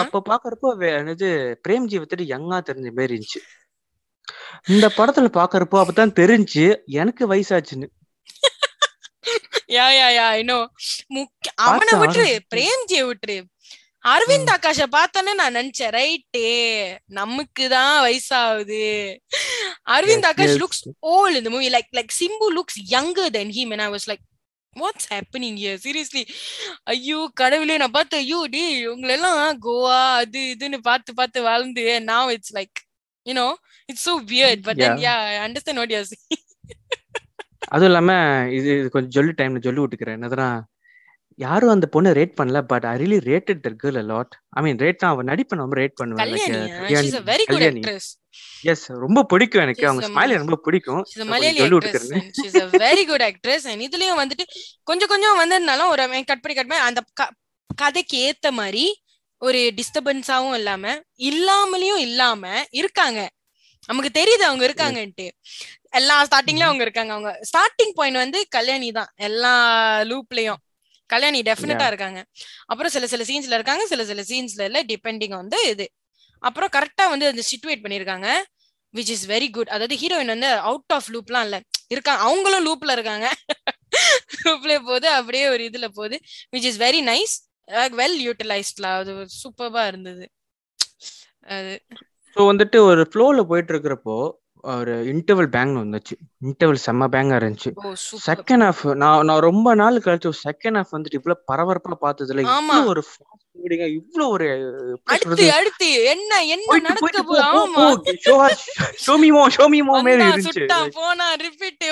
[0.01, 1.29] அப்போ பாக்குறப்போ என்னது
[1.67, 3.41] பிரேம்ஜி வந்துட்டு யங்கா தெரிஞ்ச மாதிரி இருந்துச்சு.
[4.73, 6.65] இந்த படத்துல பாக்குறப்போ அப்பதான் தெரிஞ்சு
[7.01, 7.89] எனக்கு வயசாச்சுன்னு.
[9.75, 10.65] யா யா யா இன்னும்
[11.15, 13.37] முக்கிய அவனை விட்டுரு பிரேம்ஜிய விட்டுரு.
[14.13, 16.49] அரவிந்த் ஆகாஷ பார்த்தோன்னே நான் நினைச்சேன் ரைட்டே
[17.19, 18.83] நமக்குதான் வயசாகுது.
[19.95, 20.55] அரவிந்த் ஆகாஷ்.
[20.61, 20.83] லுக்ஸ்
[21.13, 24.23] ஓல்ட் இந்த movie like like Simbu looks younger than him and I was like
[24.75, 25.75] what's happening here?
[25.85, 26.23] சீரியஸ்லி
[26.93, 32.55] ஐயோ கடவுளே நான் பார்த்து ஐயோ டி இவங்களெல்லாம் கோவா அது இதுன்னு பார்த்து பார்த்து வாழ்ந்து now it's
[32.59, 32.79] like
[33.25, 33.47] you know
[33.89, 34.59] it's so weird.
[34.67, 35.05] But then Yeah.
[35.07, 36.41] yeah I understand what you're saying.
[37.73, 38.11] அதுவும் இல்லாம
[38.57, 40.17] இது இது கொஞ்சம் சொல்லி டைம்ல சொல்லி விட்டுக்கிறேன்.
[40.19, 40.49] என்னதுன்னா
[41.39, 45.01] யாரும் அந்த பொண்ணை ரேட் பண்ணல but I really rated that girl lot I mean rate
[45.01, 46.29] தான் அவன் நடிப்பை ரொம்ப ரேட் பண்ணுவேன்
[48.61, 49.87] எஸ் ரொம்ப பிடிக்கும் எனக்கு.
[49.87, 51.05] அவங்க ஸ்மைல் ரொம்ப பிடிக்கும்.
[53.05, 53.65] good actress.
[53.65, 54.41] And இதுலயும் வந்துட்டு
[54.83, 57.01] கொஞ்சம் கொஞ்சம் வந்திருந்தாலும் ஒரு கட் பண்ணி கட் பண்ணி அந்த
[57.75, 59.03] கதைக்கு ஏத்த மாதிரி
[59.37, 63.29] ஒரு டிஸ்டர்பன்ஸாவும் இல்லாம இல்லாமலையும் இல்லாம இருக்காங்க.
[63.87, 65.29] நமக்கு தெரியுது அவங்க இருக்காங்கன்ட்டு.
[65.89, 67.13] எல்லா ஸ்டார்டிங்லயும் அவங்க இருக்காங்க.
[67.13, 69.07] அவங்க ஸ்டார்டிங் பாயிண்ட் வந்து கல்யாணி தான்.
[69.15, 70.55] எல்லா லூப்லயும்
[71.05, 72.25] கல்யாணி டெஃபினட்டா இருக்காங்க.
[72.65, 73.87] அப்புறம் சில சில சீன்ஸ்ல இருக்காங்க.
[73.87, 75.91] சில சில சீன்ஸ்ல இல்ல டிபெண்டிங் வந்து இது.
[76.45, 78.27] அப்புறம் கரெக்டா வந்து அந்த சிட்டுவேட் பண்ணிருக்காங்க
[78.93, 81.57] விச் இஸ் வெரி குட் அதாவது ஹீரோயின் வந்து அவுட் ஆஃப் லூப்லாம் இல்ல.
[81.87, 83.27] இருக்காங்க அவங்களும் லூப்ல இருக்காங்க.
[84.43, 86.17] லூப்ல போகுது அப்படியே ஒரு இதுல போகுது
[86.53, 87.35] which is very nice
[87.93, 90.25] well யூட்டிலைஸ்ட்ல அது சூப்பர்வா இருந்தது.
[91.49, 91.73] அது
[92.37, 94.17] ஸோ வந்துட்டு ஒரு ஃப்ளோவில் போயிட்டு இருக்கிறப்போ
[94.65, 96.43] ஒரு இன்டர்வல் பேங்க் வந்துச்சு.
[96.43, 97.93] இன்டர்வல் செம்ம பேங்கா இருந்துச்சு.
[98.25, 102.39] செகண்ட் ஹாஃப் நான் நான் ரொம்ப நாள் கழிச்சு செகண்ட் ஹாஃப் வந்துட்டு இவ்வளவு பரபரப்பா பார்த்ததுல.
[102.39, 103.03] இவ்வளவு ஒரு
[103.91, 105.53] இவ்வளவு ஒரு அடுத்து?
[105.53, 107.43] அடுத்து என்ன என்ன நடக்க போகுது?
[107.43, 107.73] ஆமா.
[107.73, 108.55] போ, show us,
[109.07, 111.83] show me more, show me more மாதிரி வந்தான் இருந்துச்சு ரிப்பீட்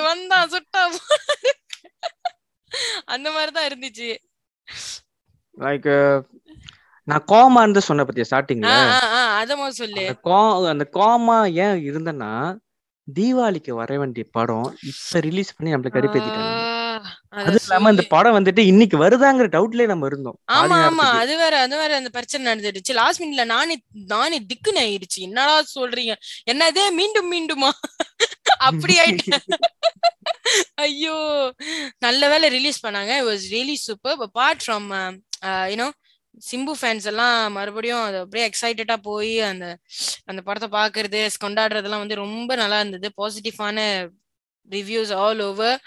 [3.06, 3.32] அந்த
[5.58, 6.22] லைக்
[7.04, 9.00] நான் கோமா இருந்து சொன்ன பத்தியா ஸ்டார்டிங்ல
[9.36, 10.20] அத சொல்லு.
[10.22, 12.62] அந்த அந்த கோமா ஏன் இருந்தேன்னா
[13.08, 16.54] தீபாவளிக்கு வர வேண்டிய படம் இப்ப ரிலீஸ் பண்ணி நம்மளுக்கு கடுப்பேத்திட்டாங்க
[17.39, 18.04] அத இல்லாம இந்த.
[18.13, 20.38] படம் வந்துட்டு இன்னைக்கு வருதாங்கிற டவுட்லயே நம்ம இருந்தோம்.
[20.58, 21.06] ஆமா ஆமா.
[21.22, 22.94] அது வேற அது வேற அந்த பிரச்சனை நடந்துடுச்சு.
[23.00, 23.76] லாஸ்ட் மினிட்ல நானே
[24.13, 25.20] நானே திக்குன்னு ஆயிடுச்சு.
[25.28, 26.13] என்னடா சொல்றீங்க?
[26.52, 27.72] என்னதே மீண்டும் மீண்டுமா?
[28.68, 29.39] அப்படி ஆயிட்டு
[30.86, 31.18] ஐயோ.
[31.98, 33.12] நல்ல வேளை ரிலீஸ் பண்ணாங்க.
[33.20, 34.88] It was really super apart from
[35.72, 35.89] you know
[36.41, 39.65] Simbu fans எல்லாம் மறுபடியும் அது அப்படியே எக்ஸைட்டடா போய் அந்த
[40.26, 43.10] அந்த படத்தை பாக்குறது கொண்டாடுறதெல்லாம் வந்து ரொம்ப நல்லா இருந்தது.
[43.22, 43.80] பாசிட்டிவான
[44.69, 45.78] reviews all over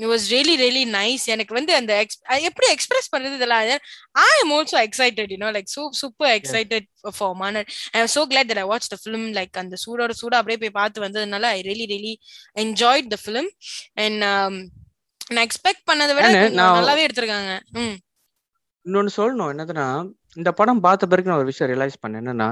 [0.00, 1.92] it was really really nice எனக்கு வந்து அந்த
[2.48, 3.62] எப்படி எக்ஸ்பிரஸ் பண்றது இதெல்லாம்
[4.22, 8.50] I am also excited you know like su super excited for Maanaadu I am so glad
[8.50, 11.86] that I watch the film like அந்த சூடோட சூடா அப்படியே போய் பார்த்து வந்ததுனால I really
[11.94, 12.14] really
[12.64, 13.50] enjoyed the film
[13.96, 14.24] and
[15.30, 16.26] நான் எக்ஸ்பெக்ட் பண்ணதை விட
[16.74, 17.54] நல்லாவே எடுத்திருக்காங்க.
[17.78, 17.96] ம்.
[18.86, 19.86] இன்னொன்னு சொல்லணும் என்னதுன்னா
[20.34, 22.20] இந்த படம் பார்த்த பிறகு நான் ஒரு விஷயம் ரியலைஸ் பண்ணேன்.
[22.22, 22.48] என்னன்னா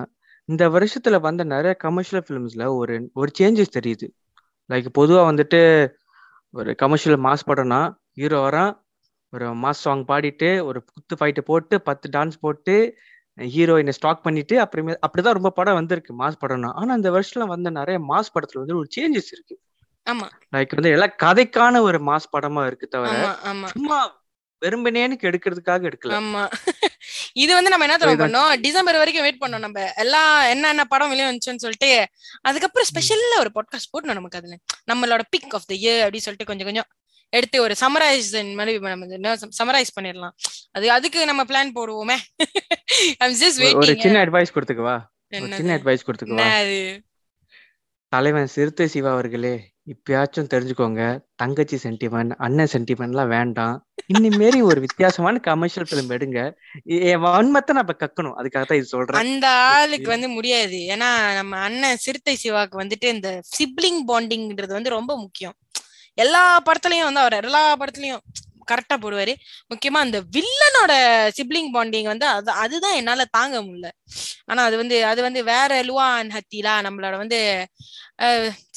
[0.48, 4.06] இந்த வருஷத்துல வந்த நிறைய கமர்ஷியல் ஃபிலிம்ஸ்ல ஒரு ஒரு சேஞ்சஸ் தெரியுது.
[4.70, 5.60] லைக் பொதுவா வந்துட்டு
[6.50, 7.80] ஒரு கமர்ஷியல் மாஸ் படம்னா
[8.12, 8.72] ஹீரோ வரான்
[9.32, 12.74] ஒரு மாஸ் சாங் பாடிட்டு ஒரு குத்து ஃபைட்டு போட்டு பத்து டான்ஸ் போட்டு
[13.38, 16.70] ஹீரோயினை ஸ்டாக் பண்ணிட்டு அப்புறமே அப்படிதான் ரொம்ப படம் வந்திருக்கு மாஸ் படம்னா.
[16.72, 19.56] ஆனா இந்த வருஷத்துல வந்த நிறைய மாஸ் படத்துல வந்து ஒரு சேஞ்சஸ் இருக்கு.
[20.06, 20.26] ஆமா.
[20.54, 23.12] லைக் வந்து எல்லாம் கதைக்கான ஒரு மாஸ் படமா இருக்கு தவிர
[23.66, 23.98] சும்மா
[24.60, 26.08] வெறுமனேனுக்கு எடுக்கிறதுக்காக எடுக்கல.
[26.08, 26.52] ஆமா.
[27.32, 28.60] இது வந்து நம்ம என்ன தெரியுமா பண்ணோம்?
[28.60, 29.92] டிசம்பர் வரைக்கும் வெயிட் பண்ணோம் நம்ம.
[29.94, 32.08] எல்லா என்னென்ன படம் வெளியே வந்துச்சுன்னு சொல்லிட்டு
[32.40, 34.58] அதுக்கப்புறம் ஸ்பெஷல்ல ஒரு பாட்காஸ்ட் போடணும் நமக்கு அதுல.
[34.92, 36.84] நம்மளோட பிக் ஆஃப் த இயர் அப்படின்னு சொல்லிட்டு கொஞ்சம் கொஞ்சம்
[37.28, 40.30] எடுத்து ஒரு சமரைஸ் மாதிரி நம்ம சமரைஸ் பண்ணிடலாம்.
[40.70, 42.16] அது அதுக்கு நம்ம பிளான் போடுவோமே.
[43.16, 47.00] ஐம் ஜஸ்ட் ஒரு- ஒரு வெயிட்டிங் சின்ன அட்வைஸ் கொடுத்துக்கவா சின்ன என்ன அட்வைஸ் கொடுத்துக்கவா
[48.08, 51.02] தலைவன் சிறுத்தை சிவா அவர்களே இப்பயாச்சும் தெரிஞ்சுக்கோங்க
[51.36, 53.74] தங்கச்சி சென்டிமெண்ட் அண்ணன் சென்டிமெண்ட்லாம் வேண்டாம்.
[54.14, 56.38] இனிமேரி ஒரு வித்தியாசமான கமர்ஷியல் ஃபிலிம் எடுங்க.
[56.84, 58.36] என் வன்மத்தை நான் இப்ப கக்கணும்.
[58.38, 59.20] அதுக்காக தான் இது சொல்றேன்.
[59.20, 60.78] அந்த ஆளுக்கு வந்து முடியாது.
[60.94, 65.56] ஏன்னா நம்ம அண்ணன் சிறுத்தை சிவாக்கு வந்துட்டு இந்த சிப்ளிங் பாண்டிங்ன்றது வந்து ரொம்ப முக்கியம்.
[66.14, 68.24] எல்லா படத்துலயும் வந்து அவர் எல்லா படத்துலயும்
[68.70, 69.34] கரெக்டா போடுவாரு.
[69.72, 70.92] முக்கியமா அந்த வில்லனோட
[71.38, 73.90] சிப்ளிங் பாண்டிங் வந்து அது அதுதான் என்னால தாங்க முடியல.
[74.50, 77.40] ஆனா அது வந்து அது வந்து வேற லுவா அண்ட் ஹத்திலா நம்மளோட வந்து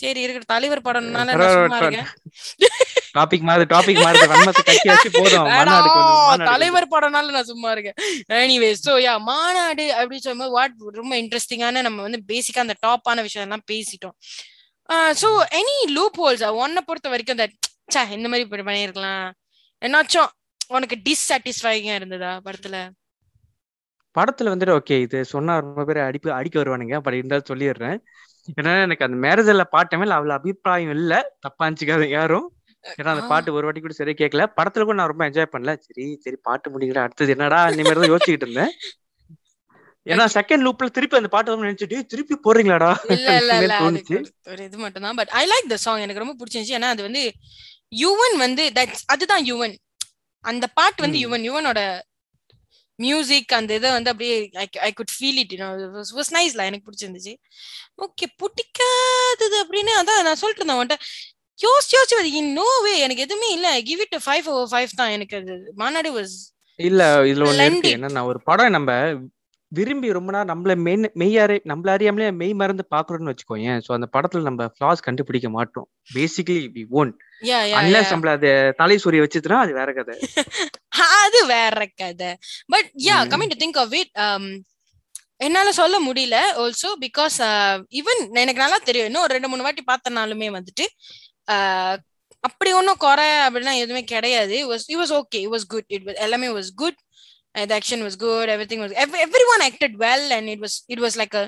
[0.02, 2.10] சரி இருக்கிற தலைவர் படம்னால நான் சும்மா இருக்கேன்.
[3.18, 4.64] டாபிக் மாதிரி டாபிக் மாதிரி வன்மத்தை
[5.18, 5.46] போதும்.
[5.46, 7.98] வந்து வேணாம், மாநாடு தலைவர் படம்னால நான் சும்மா இருக்கேன்.
[8.44, 13.46] எனிவே சோ யா மாநாடு அப்படி சொல்லும்போது வாட் ரொம்ப இன்ட்ரெஸ்டிங்கான நம்ம வந்து பேசிக்கா அந்த டாப்பான விஷயம்
[13.48, 14.16] எல்லாம் பேசிட்டோம்.
[15.22, 17.48] சோ எனி லூப் ஹோல்ஸ் ஒன்ன பொறுத்த வரைக்கும் இந்த
[17.94, 19.26] ச்சே இந்த மாதிரி பண்ணிருக்கலாம்
[19.82, 20.32] என்னாச்சும்
[20.70, 22.78] உனக்கு டிஸ்சாட்டிஸ்ஃபைங்கா இருந்ததா படத்துல?
[24.16, 27.98] படத்துல வந்துட்டு ஓகே இது சொன்னா ரொம்ப பேர் அடிப்பு அடிக்க வருவானுங்க அப்படி இருந்தாலும் சொல்லிடுறேன்.
[28.58, 31.14] ஏன்னா எனக்கு அந்த மேரேஜ்ல பாட்டு மேல அவ்வளவு அபிப்பிராயம் இல்ல.
[31.46, 32.48] தப்பா நினைச்சுக்காத யாரும்.
[32.98, 33.24] ஏன்னா அந்த.
[33.32, 35.74] பாட்டு ஒரு வாட்டி கூட சரியா கேட்கல படத்துல கூட நான் ரொம்ப என்ஜாய் பண்ணல.
[35.86, 38.74] சரி சரி பாட்டு முடிக்கல அடுத்தது என்னடா இந்த மாதிரி தான் யோசிச்சுக்கிட்டு இருந்தேன்.
[40.06, 42.92] ஏன்னா செகண்ட் லூப்ல திருப்பி அந்த பாட்டு நினைச்சிட்டு திருப்பி போடுறீங்களாடா?
[43.16, 43.78] இல்ல இல்ல இல்ல
[44.52, 46.78] ஒரு இது மட்டும் தான் but I like the song எனக்கு ரொம்ப பிடிச்சிருந்துச்சு.
[46.80, 47.24] ஏன்னா அது வந்து
[47.92, 49.76] யுவன் வந்து தட்ஸ் அதுதான் யுவன்.
[50.46, 51.20] அந்த பாட்டு வந்து.
[51.20, 51.46] யுவன்.
[51.50, 51.82] யுவனோட
[53.00, 54.36] மியூசிக் அந்த இதை வந்து அப்படியே
[54.88, 55.54] I good feel it
[56.18, 57.34] was நைஸ்ல எனக்கு பிடிச்சிருந்துச்சு.
[57.98, 60.98] ஓகே பிடிக்காதது அப்படின்னு அதான் நான் சொல்லிட்டு இருந்தேன் அவன்கிட்ட
[61.60, 63.68] யோசிச்சு யோசிச்சு நோ வே எனக்கு எதுவுமே இல்ல.
[63.82, 65.56] Give it five over five தான் எனக்கு அது.
[65.76, 66.36] மாநாடு வாஸ்
[66.80, 67.94] இல்ல இதுல ஒண்ணு இருக்கு.
[67.98, 68.92] என்னன்னா ஒரு படம் நம்ம
[69.78, 73.80] விரும்பி ரொம்ப நாள் நம்மள மெய் மெய்யாரே நம்மள அறியாமலே மெய் மறந்து பாக்குறோம்னு வச்சுக்கோயேன்.
[73.86, 75.88] சோ அந்த படத்துல நம்ம ஃபிளாஸ் கண்டுபிடிக்க மாட்டோம்.
[76.16, 77.12] பேசிக்கலி வி ஓன்
[77.80, 80.16] அன்லஸ் நம்மள அது தலை சூரிய வச்சுதுன்னா அது வேற கதை.
[81.24, 82.32] அது வேற கதை.
[82.74, 83.18] But yeah.
[83.34, 84.12] Coming to think of it
[85.46, 86.38] என்னால சொல்ல முடியல.
[86.62, 87.40] ஆல்சோ பிகாஸ்
[88.00, 89.10] ஈவன் எனக்கு நல்லா தெரியும்.
[89.10, 90.86] இன்னும் ஒரு ரெண்டு மூணு வாட்டி பார்த்தனாலுமே வந்துட்டு
[91.54, 91.96] uh,
[92.48, 94.56] அப்படி ஒன்றும் குறை அப்படிலாம் எதுவுமே கிடையாது.
[94.92, 97.00] It was okay it was good it எல்லாமே was good
[97.66, 101.16] the action was good everything was ev- everyone acted well and it was it was
[101.18, 101.46] like a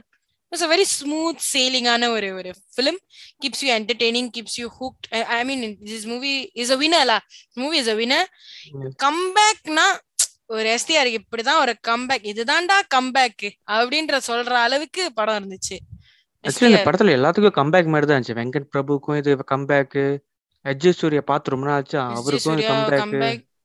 [0.51, 2.97] it's a very smooth சேலிங்கான ஒரு ஒரு film
[3.43, 7.17] gives you entertaining gives you hook I mean this movie is a வினர்லா
[7.53, 8.27] movie is a winner
[8.71, 8.87] Mm.
[9.03, 9.85] கம்பேக்னா
[10.49, 13.45] ஒரு எஸ்டிஆர் இப்படிதான் ஒரு comeback இதுதான்டா comeback
[13.75, 15.77] அப்படின்ற சொல்ற அளவுக்கு படம் இருந்துச்சு.
[16.43, 16.81] ஆக்சுவலி இந்த.
[16.85, 18.37] படத்துல எல்லாத்துக்கும் கம்பேக் மாதிரி தான் இருந்துச்சு.
[18.39, 19.97] வெங்கட் பிரபுக்கும் இது கம்பேக்
[20.65, 21.97] அஜய் சூர்யா பார்த்து ரொம்ப நாள் ஆச்சு.
[21.99, 22.73] அவருக்கும் Suriya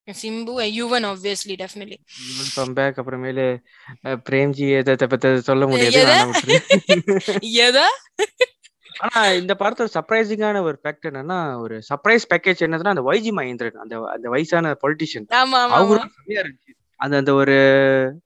[0.08, 1.98] Simbu Yuvan obviously definitely
[2.56, 3.46] comeback அப்புறமேலு
[4.04, 6.02] அஹ், பிரேம்ஜி எதை பத்தி சொல்ல முடியாது
[7.64, 7.86] எதை?
[8.96, 13.94] ஆனா இந்த படத்தோட சர்ப்ரைசிங்கான ஒரு ஃபேக்ட் என்னன்னா ஒரு சர்ப்ரைஸ் பேக்கேஜ் என்னதுன்னா அந்த வைஜி மகேந்திரன் அந்த
[14.12, 15.26] அந்த வயசான பொலிட்டிஷியன்
[16.12, 16.72] செம்மையா இருந்துச்சு.
[17.00, 17.54] அந்த அந்த ஒரு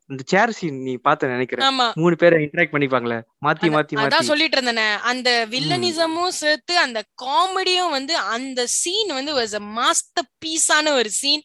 [0.08, 1.64] அந்த சேர் சீன் நீ பார்த்த நினைக்கிறேன்.
[1.98, 7.94] மூணு பேரை இன்டராக்ட் பண்ணிப்பாங்களே மாத்தி மாத்தி அதான் மாத்தி சொல்லிட்டு இருந்தேனே அந்த வில்லனிசமும் சேர்த்து அந்த காமெடியும்
[7.96, 11.44] வந்து அந்த சீன் வந்து வாஸ் அ மாஸ்டர் பீஸான ஒரு சீன்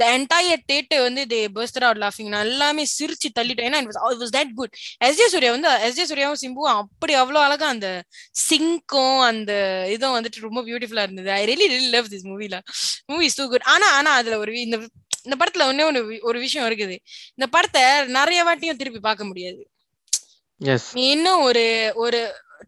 [0.00, 3.68] த என்டையர் தேட்டர் வந்து தே பர்ஸ்டர் அவுட் லாஃபிங் நான் எல்லாமே சிரிச்சு தள்ளிட்டேன்.
[3.70, 4.74] ஏன்னா it was that good
[5.08, 7.90] S J Suriya வந்து எஸ் ஜே சூர்யாவும் சிம்புவும் அப்படி அவ்வளோ அழகா அந்த
[8.48, 9.52] சிங்க்கும் அந்த
[9.94, 11.30] இதுவும் வந்துட்டு ரொம்ப பியூட்டிஃபுல்லா இருந்தது.
[11.38, 12.58] I really really love this மூவில
[13.12, 14.78] மூவி இஸ் டூ குட் ஆனா ஆனா அதுல ஒரு இந்த
[15.26, 16.96] இந்த படத்துல ஒன்னே ஒன்று ஒரு விஷயம் இருக்குது.
[17.36, 17.82] இந்த படத்தை
[18.18, 19.62] நிறைய வாட்டியும் திருப்பி பார்க்க முடியாது.
[20.96, 21.64] நீ இன்னும் ஒரு
[22.04, 22.20] ஒரு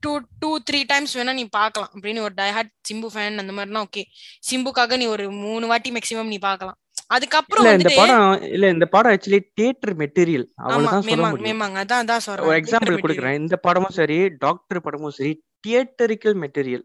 [0.04, 1.90] டூ டூ த்ரீ டைம்ஸ் வேணா நீ பார்க்கலாம்.
[1.94, 4.02] அப்படின்னு ஒரு டயஹார்ட் சிம்பு ஃபேன் அந்த மாதிரினா ஓகே
[4.48, 6.78] சிம்புக்காக நீ ஒரு மூணு வாட்டி மேக்ஸிமம் நீ பார்க்கலாம்.
[7.10, 11.62] அதுக்கப்புறம் இல்ல இந்த படம் இல்ல இந்த படம் ஆக்சுவலி தியேட்டர் மெட்டீரியல் அவ்வளவுதான் சொல்ல முடியும்.
[11.82, 13.38] அதான் அதான் ஒரு எக்ஸாம்பிள் கொடுக்குறேன்.
[13.42, 15.32] இந்த படமும் சரி டாக்டர் படமும் சரி
[15.66, 16.84] தியேட்டரிக்கல் மெட்டீரியல்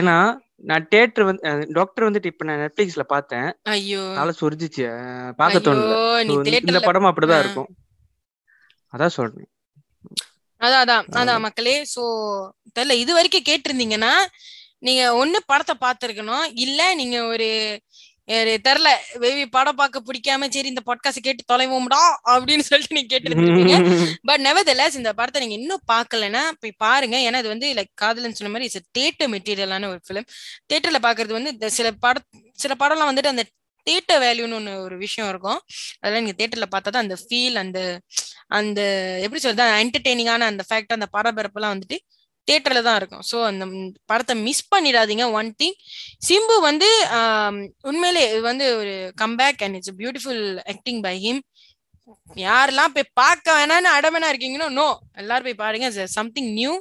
[0.00, 0.16] ஏன்னா
[0.64, 3.48] நான் தியேட்டர் வந்து டாக்டர் வந்துட்டு இப்ப நான் நெட்ஃபிளிக்ஸ்ல பார்த்தேன்.
[3.70, 4.02] ஐயோ.
[4.12, 4.84] நாளை சொரிஞ்சிச்சு
[5.36, 5.74] பார்க்க So,
[6.62, 7.42] இந்த படமும் அப்படிதான்.
[7.44, 7.70] இருக்கும்.
[8.92, 9.48] அதான் சொல்றேன்.
[10.60, 11.06] அதான் அதான்.
[11.20, 11.76] அதான் மக்களே.
[11.94, 12.02] சோ
[12.76, 14.12] தெரியல இது வரைக்கும் கேட்டிருந்தீங்கன்னா
[14.78, 16.46] நீங்க ஒண்ணு படத்தை பார்த்திருக்கணும்.
[16.56, 17.48] இல்ல நீங்க ஒரு
[18.28, 24.40] தெரியல பேபி படம் பார்க்க பிடிக்காம சரி இந்த பாட்காஸ்ட் கேட்டு தொலைவோம்டா அப்படின்னு சொல்லிட்டு நீங்க கேட்டு பட்
[24.40, 27.16] நெவர்தெல்லஸ் இந்த படத்தை நீங்க இன்னும் பார்க்கலன்னா போய் பாருங்க.
[27.16, 30.26] ஏன்னா இது வந்து லைக் காதலன் சொன்ன மாதிரி இட்ஸ் தேட்டர் மெட்டீரியலான ஒரு ஃபிலிம்
[30.72, 32.20] தேட்டர்ல பாக்குறது வந்து இந்த சில பட
[32.52, 33.44] சில படம்லாம் வந்துட்டு அந்த
[33.90, 35.60] தேட்டர் வேல்யூன்னு ஒன்று ஒரு விஷயம் இருக்கும்.
[36.00, 38.00] அதெல்லாம் நீங்க தேட்டர்ல பார்த்தா தான் அந்த ஃபீல் அந்த
[38.46, 38.80] அந்த
[39.22, 41.98] எப்படி சொல்றது என்டர்டெய்னிங்கான அந்த ஃபேக்ட் அந்த பரபரப்புலாம் வந்துட்டு
[42.48, 43.24] தேட்டர்ல தான் இருக்கும்.
[43.30, 43.64] ஸோ அந்த
[44.10, 45.76] படத்தை மிஸ் பண்ணிடாதீங்க ஒன் திங்
[46.28, 46.88] சிம்பு வந்து
[47.90, 51.42] உண்மையிலே இது வந்து ஒரு comeback and it's beautiful acting by him
[52.46, 54.88] யாரெல்லாம் போய் பார்க்க வேணாம்னு அடமனா இருக்கீங்களோ நோ
[55.22, 56.72] எல்லாரும் போய் பாருங்க சம்திங் நியூ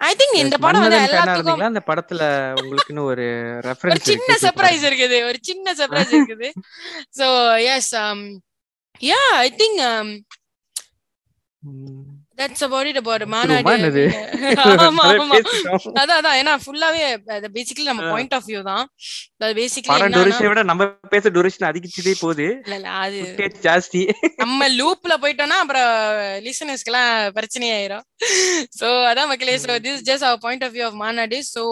[0.00, 2.22] ஐ திங்க் இந்த படம் வந்து எல்லாத்துக்கும் அந்த படத்துல
[2.60, 6.48] உங்களுக்குன்னு ஒரு ஒரு ரெஃபரன்ஸ் சின்ன சர்ப்ரைஸ் இருக்குது ஒரு சின்ன சர்ப்ரைஸ் இருக்குது.
[7.18, 7.26] So
[7.74, 7.92] yes
[9.10, 9.80] yeah I think
[12.38, 14.02] that's about it about Maanaadu?
[14.86, 15.36] ஆமா ஆமா
[16.00, 16.36] அதான் அதான்.
[16.40, 17.02] ஏன்னா ஃபுல்லாவே
[17.56, 18.08] பேசிக்கலி நம்ம.
[18.14, 18.84] பாயிண்ட் ஆஃப் வியூ தான்.
[19.44, 22.46] அது பேசிக்கலி விட நம்ம பேச டூரேஷன் அதிகச்சிட்டே போகுது.
[23.04, 23.20] அது
[23.66, 24.02] ஜாஸ்தி.
[24.42, 25.90] நம்ம லூப்ல போயிட்டோம்னா அப்புறம்
[26.46, 28.04] லிசனர்ஸ்க்குலாம் பிரச்சனை ஆயிரும்.
[28.80, 29.56] சோ அதான் மக்களே.
[29.64, 31.38] So this just our point of view of Maanaadu.
[31.54, 31.64] So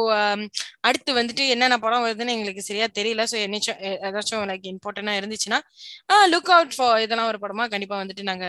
[0.89, 3.25] அடுத்து வந்துட்டு என்னென்ன படம் வருதுன்னு எங்களுக்கு சரியா தெரியல.
[3.33, 5.61] சோ என்னச்சும் ஏதாச்சும் லைக் இம்பார்ட்டண்டா இருந்துச்சுன்னா
[6.35, 8.47] லுக் அவுட் ஃபார் இதெல்லாம் ஒரு படமா கண்டிப்பா வந்துட்டு நாங்க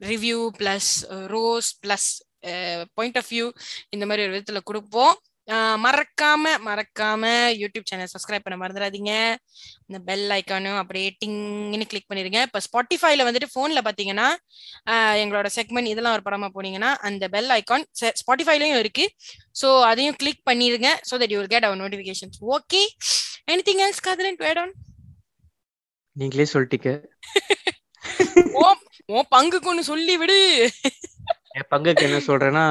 [0.00, 0.92] review plus
[1.34, 2.08] rose plus
[2.98, 3.46] point of view
[3.94, 5.16] இந்த மாதிரி ஒரு விதத்துல கொடுப்போம்.
[5.84, 7.22] மறக்காம மறக்காம
[7.60, 9.12] யூடியூப் சேனல் சப்ஸ்கிரைப் பண்ண மறந்துடாதீங்க.
[9.88, 14.28] இந்த பெல் ஐக்கானும் அப்படியே டிங்னு கிளிக் பண்ணிருங்க இப்போ ஸ்பாட்டிஃபைல வந்துட்டு ஃபோன்ல பாத்தீங்கன்னா
[14.92, 17.86] ஆஹ் எங்களோட செக்மெண்ட் இதெல்லாம் ஒரு படமா போனீங்கன்னா அந்த பெல் ஐக்கான்
[18.22, 19.06] ஸ்பாட்டிஃபைலையும் இருக்கு.
[19.62, 22.82] ஸோ அதையும் கிளிக் பண்ணிருங்க so that you get our notifications okay
[23.52, 24.74] any thing else காதலன் டு ஆட் ஆன்
[26.16, 26.90] நீங்களே சொல்லிட்டீங்க.
[29.10, 30.38] ஓ பங்குக்கு ஒன்று சொல்லி விடு
[31.54, 32.66] என் பங்குக்கு என்ன சொல்றேன்னா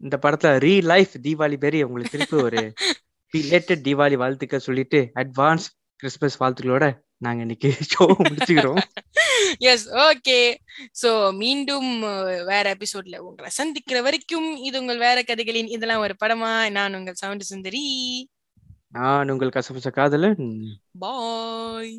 [0.00, 2.60] இந்த படத்துல ரீ லைஃப் தீபாவளி பெரிய உங்களுக்கு திருப்பி ஒரு
[3.34, 5.66] ரிலேட்டட் தீபாவளி வாழ்த்துக்கள் சொல்லிட்டு அட்வான்ஸ்
[6.00, 6.86] கிறிஸ்மஸ் வாழ்த்துக்களோட
[7.22, 8.80] நாங்க இன்னைக்கு ஷோ முடிச்சுக்கிறோம்.
[9.64, 10.38] எஸ் ஓகே
[11.00, 11.88] சோ மீண்டும்
[12.46, 16.52] வேற எபிசோட்ல உங்களை சந்திக்கிற வரைக்கும் இது உங்கள் வேற கதைகளின் இதெல்லாம் ஒரு படமா.
[16.70, 17.84] நான் உங்கள் சவுண்ட் சுந்தரி.
[18.90, 20.42] நான் உங்கள் கசபச காதலன்
[20.98, 21.94] பாய்